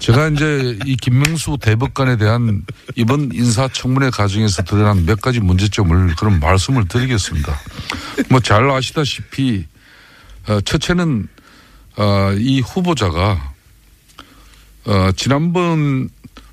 [0.00, 2.62] 제가 이제 이 김명수 대법관에 대한
[2.96, 7.56] 이번 인사청문회 과정에서 드러난 몇 가지 문제점을 그런 말씀을 드리겠습니다.
[8.30, 9.64] 뭐 잘 아시다시피
[10.48, 11.28] 어, 첫째는
[11.96, 13.52] 어, 이 후보자가
[14.86, 16.08] 어, 지난번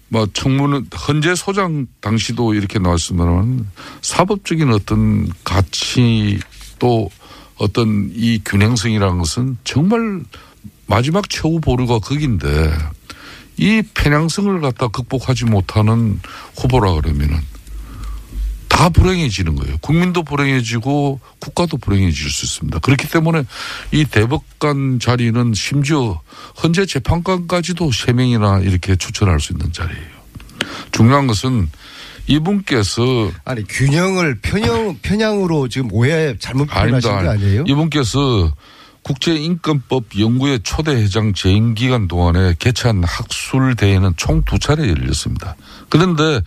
[0.10, 3.68] 뭐 청문회 헌재 소장 당시도 이렇게 나왔으면
[4.01, 6.39] 사법적인 어떤 가치
[6.80, 7.10] 또
[7.57, 10.22] 어떤 이 균형성이라는 것은 정말
[10.88, 12.74] 마지막 최후 보루가 거긴데
[13.57, 16.20] 이 편향성을 갖다 극복하지 못하는
[16.55, 17.38] 후보라 그러면은
[18.70, 19.78] 다 불행해지는 거예요.
[19.80, 22.80] 국민도 불행해지고 국가도 불행해질 수 있습니다.
[22.80, 23.43] 그렇기 때문에
[23.91, 26.22] 이 대법관 자리는 심지어
[26.63, 30.20] 헌재 재판관까지도 세 명이나 이렇게 추천할 수 있는 자리예요.
[30.91, 31.70] 중요한 것은
[32.28, 37.63] 이분께서 아니 균형을 편향 편향으로 지금 오해 잘못 표현하신 거 아니에요?
[37.67, 38.53] 이분께서
[39.01, 45.55] 국제인권법 연구회 초대 회장 재임 기간 동안에 개최한 학술 대회는 총 두 차례 열렸습니다.
[45.89, 46.41] 그런데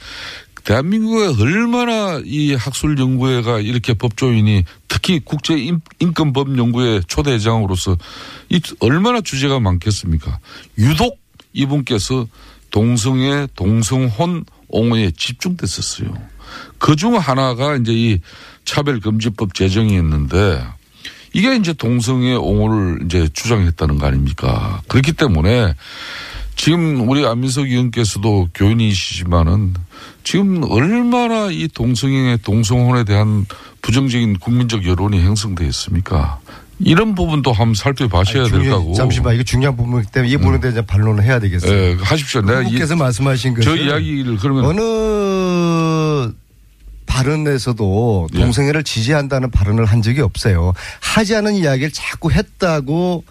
[0.64, 7.96] 대한민국에 얼마나 이 학술 연구회가 이렇게 법조인이 특히 국제인권법 연구회 초대 회장으로서
[8.48, 10.38] 이 얼마나 주제가 많겠습니까?
[10.78, 11.18] 유독
[11.52, 12.26] 이분께서
[12.70, 16.16] 동성애, 동성혼 옹호에 집중됐었어요.
[16.78, 18.20] 그 중 하나가 이제 이
[18.64, 20.64] 차별금지법 제정이었는데
[21.32, 24.82] 이게 이제 동성애 옹호를 이제 주장했다는 거 아닙니까?
[24.88, 25.74] 그렇기 때문에
[26.56, 29.74] 지금 우리 안민석 의원께서도 교인이시지만은
[30.24, 33.46] 지금 얼마나 이 동성애, 동성혼에 대한
[33.82, 36.40] 부정적인 국민적 여론이 형성되어 있습니까?
[36.78, 38.92] 이런 부분도 한번 살펴봐셔야 된다고.
[38.94, 41.72] 잠시만 이거 중요한 부분이기 때문에 이 부분에 대해서 반론을 해야 되겠어요.
[41.72, 42.40] 예, 하십시오.
[42.40, 46.32] 후보께서 말씀하신 저 것은 이야기를 그러면 어느
[47.06, 48.38] 발언에서도 예.
[48.38, 50.72] 동성애를 지지한다는 발언을 한 적이 없어요.
[51.00, 53.24] 하지 않은 이야기를 자꾸 했다고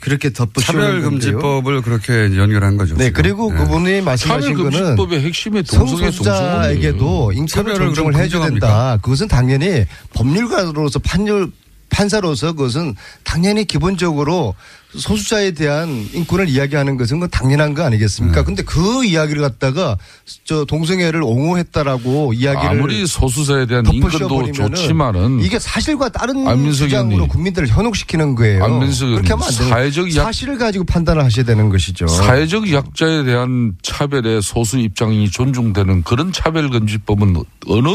[0.00, 0.80] 그렇게 덧붙이는.
[0.80, 2.94] 차별금지법을 그렇게 연결한 거죠.
[2.96, 3.22] 네, 지금.
[3.22, 3.58] 그리고 네.
[3.58, 7.32] 그분이 말씀하신 거는 차별금지법의 핵심이 동성애, 성소수자에게도.
[7.32, 8.48] 인권을 존중을 그럼 해줘야?
[8.48, 8.98] 된다.
[9.02, 9.84] 그것은 당연히
[10.14, 11.50] 법률가로서 판결
[11.90, 14.54] 판사로서 그것은 당연히 기본적으로
[14.96, 17.88] 소수자에 대한 인권을 이야기하는 것은 그건 당연한 거 네.
[17.88, 18.42] 아니겠습니까?
[18.42, 19.98] 근데 그 이야기를 갖다가
[20.44, 27.28] 저 동성애를 옹호했다라고 이야기를 아무리 소수자에 대한 인권도 좋지만은 이게 사실과 다른 주장으로.
[27.28, 28.64] 국민들을 현혹시키는 거예요.
[28.64, 29.68] 안민석 그렇게 하면 안 돼요.
[29.68, 32.06] 사회적 약- 사실을 가지고 판단을 하셔야 되는 것이죠.
[32.06, 37.36] 사회적 약자에 대한 차별의 소수 입장이 존중되는 그런 차별금지법은
[37.66, 37.88] 어느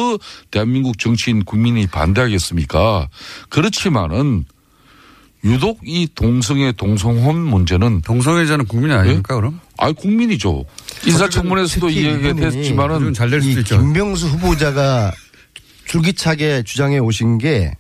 [0.51, 3.07] 대한민국 정치인 국민이 반대하겠습니까?
[3.49, 4.45] 그렇지 만은
[5.43, 9.59] 유독 이 동성애 동성혼 문제는 동성애자는 국민이 아닙니까 그럼?
[9.77, 10.63] 아 국민이죠.
[11.05, 13.79] 인사청문회에서도 이야기가 이분이 됐지만은 좀잘될이 수도 있죠.
[13.79, 15.11] 김명수 후보자가
[15.85, 17.73] 줄기차게 주장해 오신 게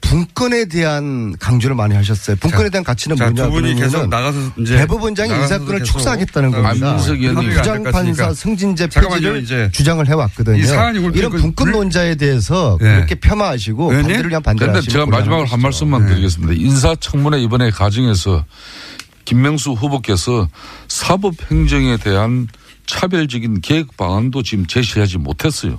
[0.00, 2.36] 분권에 대한 강조를 많이 하셨어요.
[2.36, 6.50] 분권에 대한 가치는 자, 뭐냐 두 분이 계속 나가서 이제 대법원장이 이 사건을 계속 축소하겠다는
[6.50, 6.96] 겁니다.
[6.96, 8.32] 부장판사.
[8.32, 9.70] 승진제 잠깐만요, 폐지를 이제.
[9.72, 10.56] 주장을 해왔거든요.
[10.56, 12.94] 이 사안이 오늘 이런 그- 분권론자에 대해서 네.
[12.94, 14.02] 그렇게 폄하하시고 의원님?
[14.08, 15.60] 반대를 위한 반대를 그런데 하시는 제가 마지막으로 한.
[15.60, 16.08] 말씀만 네.
[16.14, 16.52] 드리겠습니다.
[16.54, 18.44] 인사청문회 이번에 과정에서
[19.26, 20.48] 김명수 후보께서
[20.88, 22.48] 사법행정에 대한
[22.86, 25.78] 차별적인 계획 방안도 지금 제시하지 못했어요.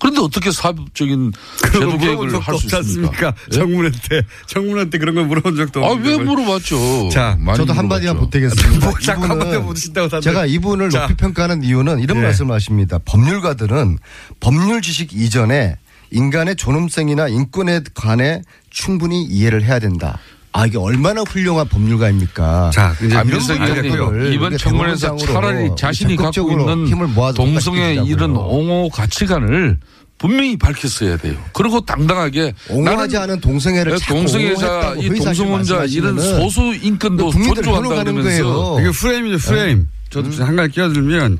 [0.00, 1.32] 그런데 어떻게 사법적인
[1.72, 3.34] 제도 계획을 할 수 있습니까?
[3.52, 3.56] 예?
[3.56, 6.26] 청문회 때 청문회 때 그런 걸 물어본 적도 아, 없는데 왜 뭘.
[6.38, 7.08] 물어봤죠?
[7.10, 8.16] 자, 저도 한마디만.
[8.18, 8.90] 보태겠습니다.
[9.00, 10.20] 이분은.
[10.20, 11.02] 제가 이분을 자.
[11.02, 12.22] 높이 평가하는 이유는 이런 예.
[12.22, 12.98] 말씀을 하십니다.
[13.04, 13.98] 법률가들은
[14.40, 15.76] 법률 지식 이전에
[16.10, 20.18] 인간의 존엄성이나 인권에 관해 충분히 이해를 해야 된다.
[20.56, 22.70] 아 이게 얼마나 훌륭한 법률가입니까?
[22.72, 28.00] 자, 이제 안민석 이런 의원님 부분을 이번 청문회에서 차라리 자신이 갖고 있는 힘을 모아서 동성애.
[28.06, 29.78] 이런 옹호 가치관을
[30.16, 31.36] 분명히 밝혔어야 돼요.
[31.52, 38.12] 그리고 당당하게 옹호하지 않은 동성애를 자꾸 동성애자, 이 동성혼자 이런 소수 인권도 국민들을 존중한다 현혹하는
[38.14, 38.80] 그러면서 거예요.
[38.80, 39.88] 이게 프레임이죠, 프레임.
[40.08, 41.38] 저도 한 가지 끼어들면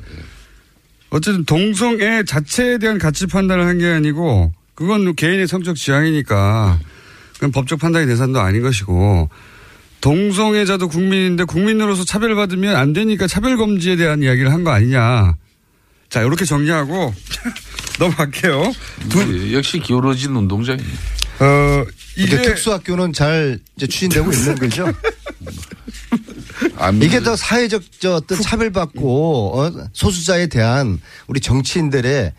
[1.08, 6.78] 어쨌든 동성애 자체에 대한 가치 판단을 한 게 아니고 그건 개인의 성적 지향이니까
[7.36, 9.28] 그건 법적 판단의 대상도 아닌 것이고
[10.00, 15.34] 동성애자도 국민인데 국민으로서 차별받으면 안 되니까 차별 금지에 대한 이야기를 한 거 아니냐.
[16.08, 17.14] 자, 이렇게 정리하고
[17.98, 18.72] 넘어갈게요.
[19.32, 20.88] 예, 역시 기울어진 운동장이에요.
[21.40, 21.84] 어,
[22.16, 24.92] 이게 특수학교는 잘 이제 추진되고 있는 거죠.
[26.78, 32.32] 안 이게 더 사회적 저 어떤 차별받고 어, 소수자에 대한 우리 정치인들의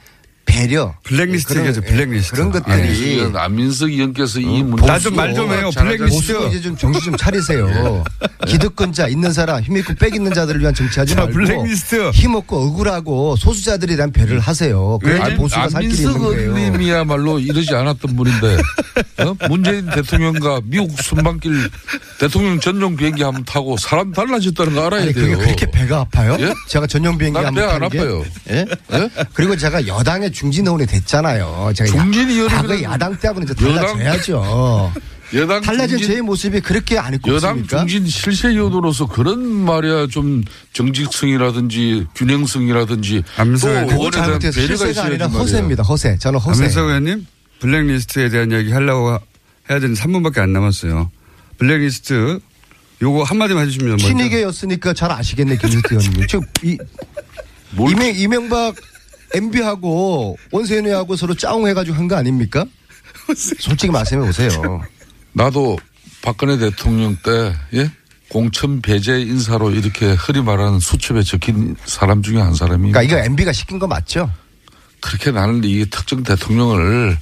[0.48, 2.32] 배려 블랙리스트 그런- 얘기하죠, 예, 블랙리스트.
[2.34, 5.70] 그런 안민석 것들이 의원, 안민석 의원께서 이 문제 나좀 말 좀 해요.
[5.76, 6.48] 블랙리스트.
[6.48, 8.04] 이제 좀 정신 좀 차리세요.
[8.48, 12.10] 기득권자 있는 사람 힘 있고 빽 있는 자들을 위한 정치하지 자, 말고 블랙리스트.
[12.12, 14.98] 힘없고 억울하고 소수자들에 대한 배려를 하세요.
[15.04, 16.56] 그래야 안- 보수가 살 길이 안민석 있는 거예요.
[16.58, 18.58] 의원님이야말로 이러지 않았던 분인데
[19.20, 19.36] 어?
[19.50, 21.70] 문재인 대통령과 미국 순방길
[22.20, 25.38] 대통령 전용 비행기 한번 타고 사람 달라졌다는 거 알아야 아니 그게 돼요.
[25.40, 26.38] 그렇게 배가 아파요?
[26.40, 26.54] 예?
[26.68, 28.00] 제가 전용 비행기 난 한번 배안탄 게?
[28.00, 28.26] 아파요.
[28.50, 28.66] 예?
[28.94, 29.10] 예?
[29.34, 31.72] 그리고 제가 여당의 중진 의원이 됐잖아요.
[31.76, 34.94] 제가 중진 의원이면 과거 야당 때하고는 이제 달라져야죠.
[35.34, 37.80] 여당 달라진 중진- 제 모습이 그렇게 안 있고 여당 있습니까?
[37.80, 45.26] 중진 실세 의원으로서 그런 말이야 좀 정직성이라든지 균형성이라든지 안민석 또 잘못해서 실세가 아니라.
[45.28, 45.82] 허세입니다.
[45.84, 46.18] 허세.
[46.20, 46.62] 저는 허세.
[46.62, 47.26] 안민석 의원님
[47.60, 49.18] 블랙리스트에 대한 이야기 하려고
[49.70, 51.10] 해야 되는 3분밖에 안 남았어요.
[51.58, 52.40] 블랙리스트
[53.02, 53.98] 요거 한마디만 해주시면.
[53.98, 56.28] 친이계였으니까 잘 아시겠네, 김수태 의원님.
[56.28, 56.78] 지금 이,
[57.72, 58.76] 뭘 이명, 이명박
[59.34, 62.66] MB하고 원세훈이하고 서로 짜웅해가지고 한 거 아닙니까?
[63.36, 64.82] 솔직히 말씀해 보세요.
[65.34, 65.78] 나도
[66.22, 67.92] 박근혜 대통령 때 예?
[68.30, 73.00] 공천 배제 인사로 이렇게 흐리 말하는 수첩에 적힌 사람 중에 한 사람입니다.
[73.00, 74.30] 그러니까 이거 MB가 시킨 거 맞죠?
[75.00, 77.18] 그렇게 나는 이 특정 대통령을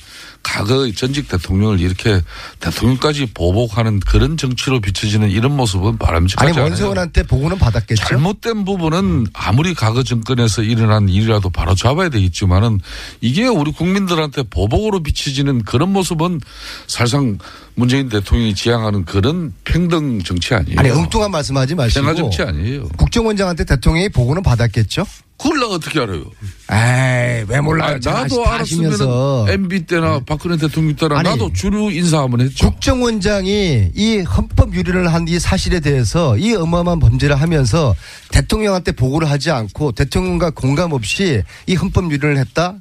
[0.46, 2.22] 과거 전직 대통령을 이렇게
[2.60, 6.70] 대통령까지 보복하는 그런 정치로 비춰지는 이런 모습은 바람직하지 아니 않아요.
[6.70, 8.06] 원세훈한테 보고는 받았겠죠.
[8.06, 12.80] 잘못된 부분은 아무리 과거 정권에서 일어난 일이라도 바로 잡아야 되겠지만은
[13.22, 16.40] 이게 우리 국민들한테 보복으로 비춰지는 그런 모습은
[16.86, 17.40] 사실상
[17.74, 20.80] 문재인 대통령이 지향하는 그런 평등 정치 아니에요.
[20.80, 22.88] 아니 엉뚱한 말씀하지 마시고 평화 정치 아니에요.
[22.98, 25.06] 국정원장한테 대통령이 보고는 받았겠죠.
[25.38, 26.22] 그걸 내가 어떻게 알아요?
[26.72, 27.96] 에이 왜 몰라요?
[27.96, 32.70] 아니, 나도 다 알았으면 MB 때나 박근혜 대통령 때나 아니, 나도 주류 인사 한번 했죠.
[32.70, 37.96] 국정원장이 이 헌법 유린을 한 이 사실에 대해서 이 어마어마한 범죄를 하면서
[38.32, 42.76] 대통령한테 보고를 하지 않고 대통령과 공감 없이 이 헌법 유린을 했다?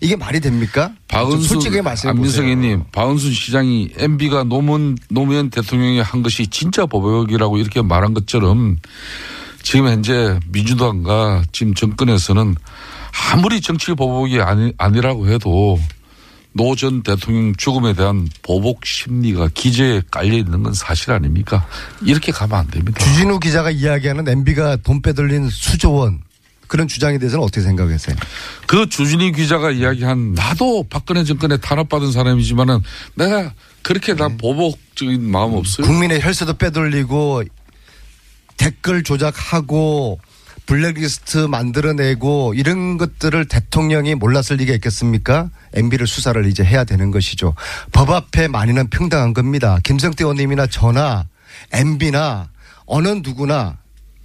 [0.00, 0.88] 이게 말이 됩니까?
[0.88, 2.42] 좀 박은순 솔직하게 말씀해 보세요.
[2.44, 8.76] 안민석님, 박은순 시장이 MB가 노무현 노무현 대통령이 한 것이 진짜 보복이라고 이렇게 말한 것처럼
[9.66, 12.54] 지금 현재 민주당과 지금 정권에서는
[13.32, 15.80] 아무리 정치 보복이 아니, 아니라고 해도
[16.52, 21.66] 노 전 대통령 죽음에 대한 보복 심리가 기저에 깔려 있는 건 사실 아닙니까?
[22.00, 23.04] 이렇게 가면 안 됩니다.
[23.04, 26.20] 주진우 기자가 이야기하는 MB가 돈 빼돌린 수조 원
[26.68, 28.14] 그런 주장에 대해서는 어떻게 생각하세요?
[28.68, 32.78] 그 주진우 기자가 이야기한 나도 박근혜 정권에 탄압받은 사람이지만은
[33.16, 33.52] 내가
[33.82, 34.36] 그렇게 난 네.
[34.36, 35.84] 보복적인 마음 없어요.
[35.88, 37.42] 국민의 혈세도 빼돌리고
[38.56, 40.18] 댓글 조작하고
[40.66, 45.48] 블랙리스트 만들어내고 이런 것들을 대통령이 몰랐을 리가 있겠습니까?
[45.74, 47.54] MB를 수사를 이제 해야 되는 것이죠.
[47.92, 49.78] 법 앞에 만인은 평등한 겁니다.
[49.84, 51.26] 김성태 의원님이나 저나
[51.72, 52.48] MB나
[52.86, 53.78] 어느 누구나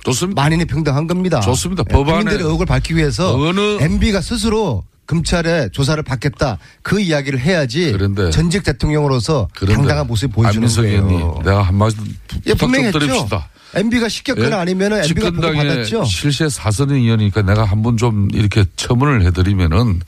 [0.04, 0.42] 좋습니다.
[0.42, 1.42] 만인이 평등한 겁니다.
[1.42, 1.84] 좋습니다.
[1.90, 7.92] 예, 법안에 국민들의 의혹을 밝히기 위해서 어느- MB가 스스로 검찰에 조사를 받겠다 그 이야기를 해야지
[7.92, 10.98] 그런데- 전직 대통령으로서 그런데 당당한 모습을 보여주는 안민석 거예요.
[11.04, 13.00] 의원님, 내가 한마디 예, 부탁 좀 분명히 했죠.
[13.00, 13.50] 드립시다.
[13.74, 16.04] MB가 시켰거나 아니면 MB가 보고 받았죠.
[16.04, 20.02] 실세 사선 의원이니까 내가 한번 좀 이렇게 첨언을 해드리면은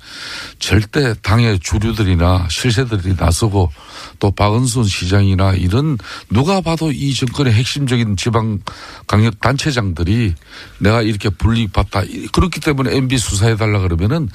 [0.60, 3.72] 절대 당의 주류들이나 실세들이 나서고
[4.20, 5.98] 또 박은순 시장이나 이런
[6.30, 8.60] 누가 봐도 이 정권의 핵심적인 지방
[9.08, 10.34] 강력 단체장들이
[10.80, 14.30] 내가 이렇게 불이익받다 그렇기 때문에 MB 수사해달라 그러면은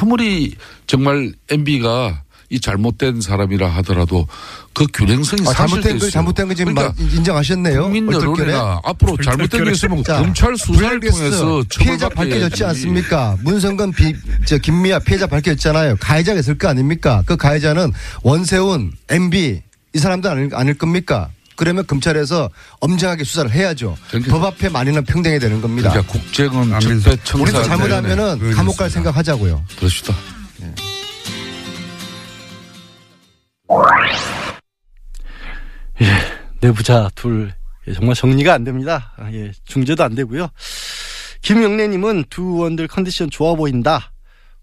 [0.00, 0.54] 아무리
[0.86, 4.26] 정말 MB가 이 잘못된 사람이라 하더라도
[4.72, 7.82] 그 균형성이 아, 사실 잘못된 거 잘못된 거 지금 그러니까 마- 인정하셨네요.
[7.82, 8.12] 국민.
[8.12, 12.64] 여론이나 앞으로 잘못된 게 있으면 자, 검찰 수사를 통해서 피해자 밝혀졌지.
[12.64, 13.36] 않습니까?
[13.42, 15.96] 문성근 비, 저 김미아 피해자 밝혀졌잖아요.
[15.98, 17.22] 가해자가 있을 거 아닙니까?
[17.26, 17.92] 그 가해자는
[18.22, 19.62] 원세훈, MB
[19.94, 21.30] 이 사람도 아닐, 아닐 겁니까?
[21.56, 23.96] 그러면 검찰에서 엄정하게 수사를 해야죠.
[24.08, 25.88] 그러니까- 법 앞에 만인은 평등이 되는 겁니다.
[25.90, 27.10] 그러니까 국정은 안민석.
[27.10, 29.64] 적대 청사 우리도 잘못하면은 감옥 갈 생각하자고요.
[29.78, 30.14] 그렇습니다.
[36.00, 36.06] 예,
[36.60, 37.52] 내부자 둘
[37.88, 39.14] 예, 정말 정리가 안 됩니다.
[39.16, 40.48] 아, 예, 중재도 안 되고요.
[41.42, 44.12] 김영래님은 두 의원들 컨디션 좋아 보인다.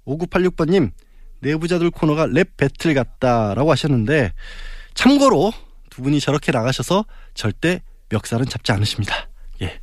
[0.05, 0.91] 5986번님
[1.39, 4.33] 내부자들 코너가 랩 배틀 같다라고 하셨는데
[4.93, 5.51] 참고로
[5.89, 9.29] 두 분이 저렇게 나가셔서 절대 멱살은 잡지 않으십니다.
[9.61, 9.79] 예.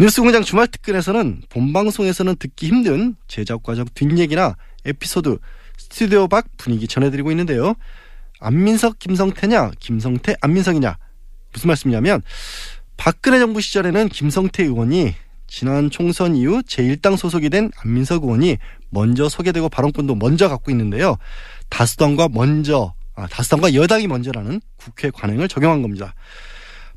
[0.00, 5.38] 뉴스공장 주말 특근에서는 본 방송에서는 듣기 힘든 제작 과정 뒷얘기나 에피소드
[5.76, 7.74] 스튜디오 밖 분위기 전해드리고 있는데요.
[8.40, 10.96] 안민석 김성태냐 김성태 안민석이냐
[11.52, 12.22] 무슨 말씀이냐면
[12.96, 15.14] 박근혜 정부 시절에는 김성태 의원이
[15.46, 18.58] 지난 총선 이후 제1당 소속이 된 안민석 의원이
[18.90, 21.16] 먼저 소개되고 발언권도 먼저 갖고 있는데요.
[21.70, 26.14] 다수당과 먼저 아, 다수당과 여당이 먼저라는 국회 관행을 적용한 겁니다.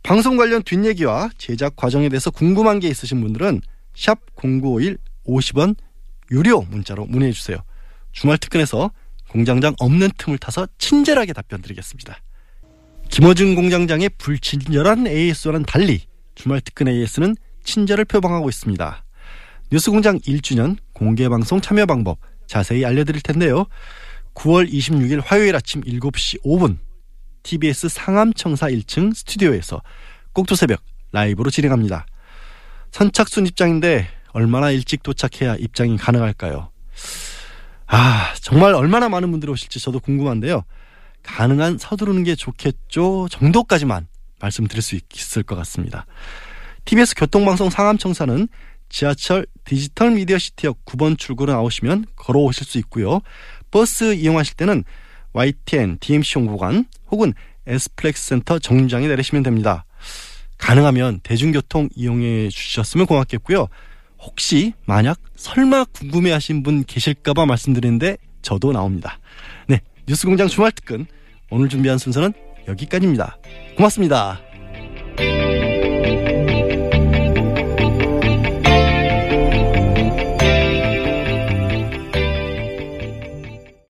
[0.03, 3.61] 방송 관련 뒷얘기와 제작 과정에 대해서 궁금한 게 있으신 분들은
[3.95, 5.75] 샵 0951 50원
[6.31, 7.57] 유료 문자로 문의해 주세요.
[8.11, 8.91] 주말 특근에서
[9.31, 12.17] 공장장 없는 틈을 타서 친절하게 답변 드리겠습니다.
[13.09, 16.01] 김어준 공장장의 불친절한 AS와는 달리
[16.35, 19.05] 주말 특근 AS는 친절을 표방하고 있습니다.
[19.71, 23.67] 뉴스공장 1주년 공개방송 참여 방법 자세히 알려드릴 텐데요.
[24.33, 26.77] 9월 26일 화요일 아침 7시 5분
[27.43, 29.81] TBS 상암청사 1층 스튜디오에서
[30.33, 30.81] 꼭두새벽
[31.13, 32.05] 라이브로 진행합니다.
[32.91, 36.69] 선착순 입장인데 얼마나 일찍 도착해야 입장이 가능할까요?
[37.93, 40.63] 아, 정말 얼마나 많은 분들이 오실지 저도 궁금한데요.
[41.23, 44.07] 가능한 서두르는 게 좋겠죠 정도까지만
[44.39, 46.05] 말씀드릴 수 있을 것 같습니다.
[46.85, 48.47] TBS 교통방송 상암청사는
[48.87, 53.19] 지하철 디지털 미디어 시티역 9번 출구로 나오시면 걸어오실 수 있고요.
[53.71, 54.85] 버스 이용하실 때는
[55.33, 57.33] YTN DMC 홍보관 혹은
[57.67, 59.83] 에스플렉스 센터 정류장에 내리시면 됩니다.
[60.57, 63.67] 가능하면 대중교통 이용해 주셨으면 고맙겠고요.
[64.21, 69.19] 혹시 만약 설마 궁금해하신 분 계실까봐 말씀드리는데 저도 나옵니다.
[69.67, 71.05] 네, 뉴스공장 주말 특근
[71.49, 72.33] 오늘 준비한 순서는
[72.67, 73.37] 여기까지입니다.
[73.75, 74.50] 고맙습니다.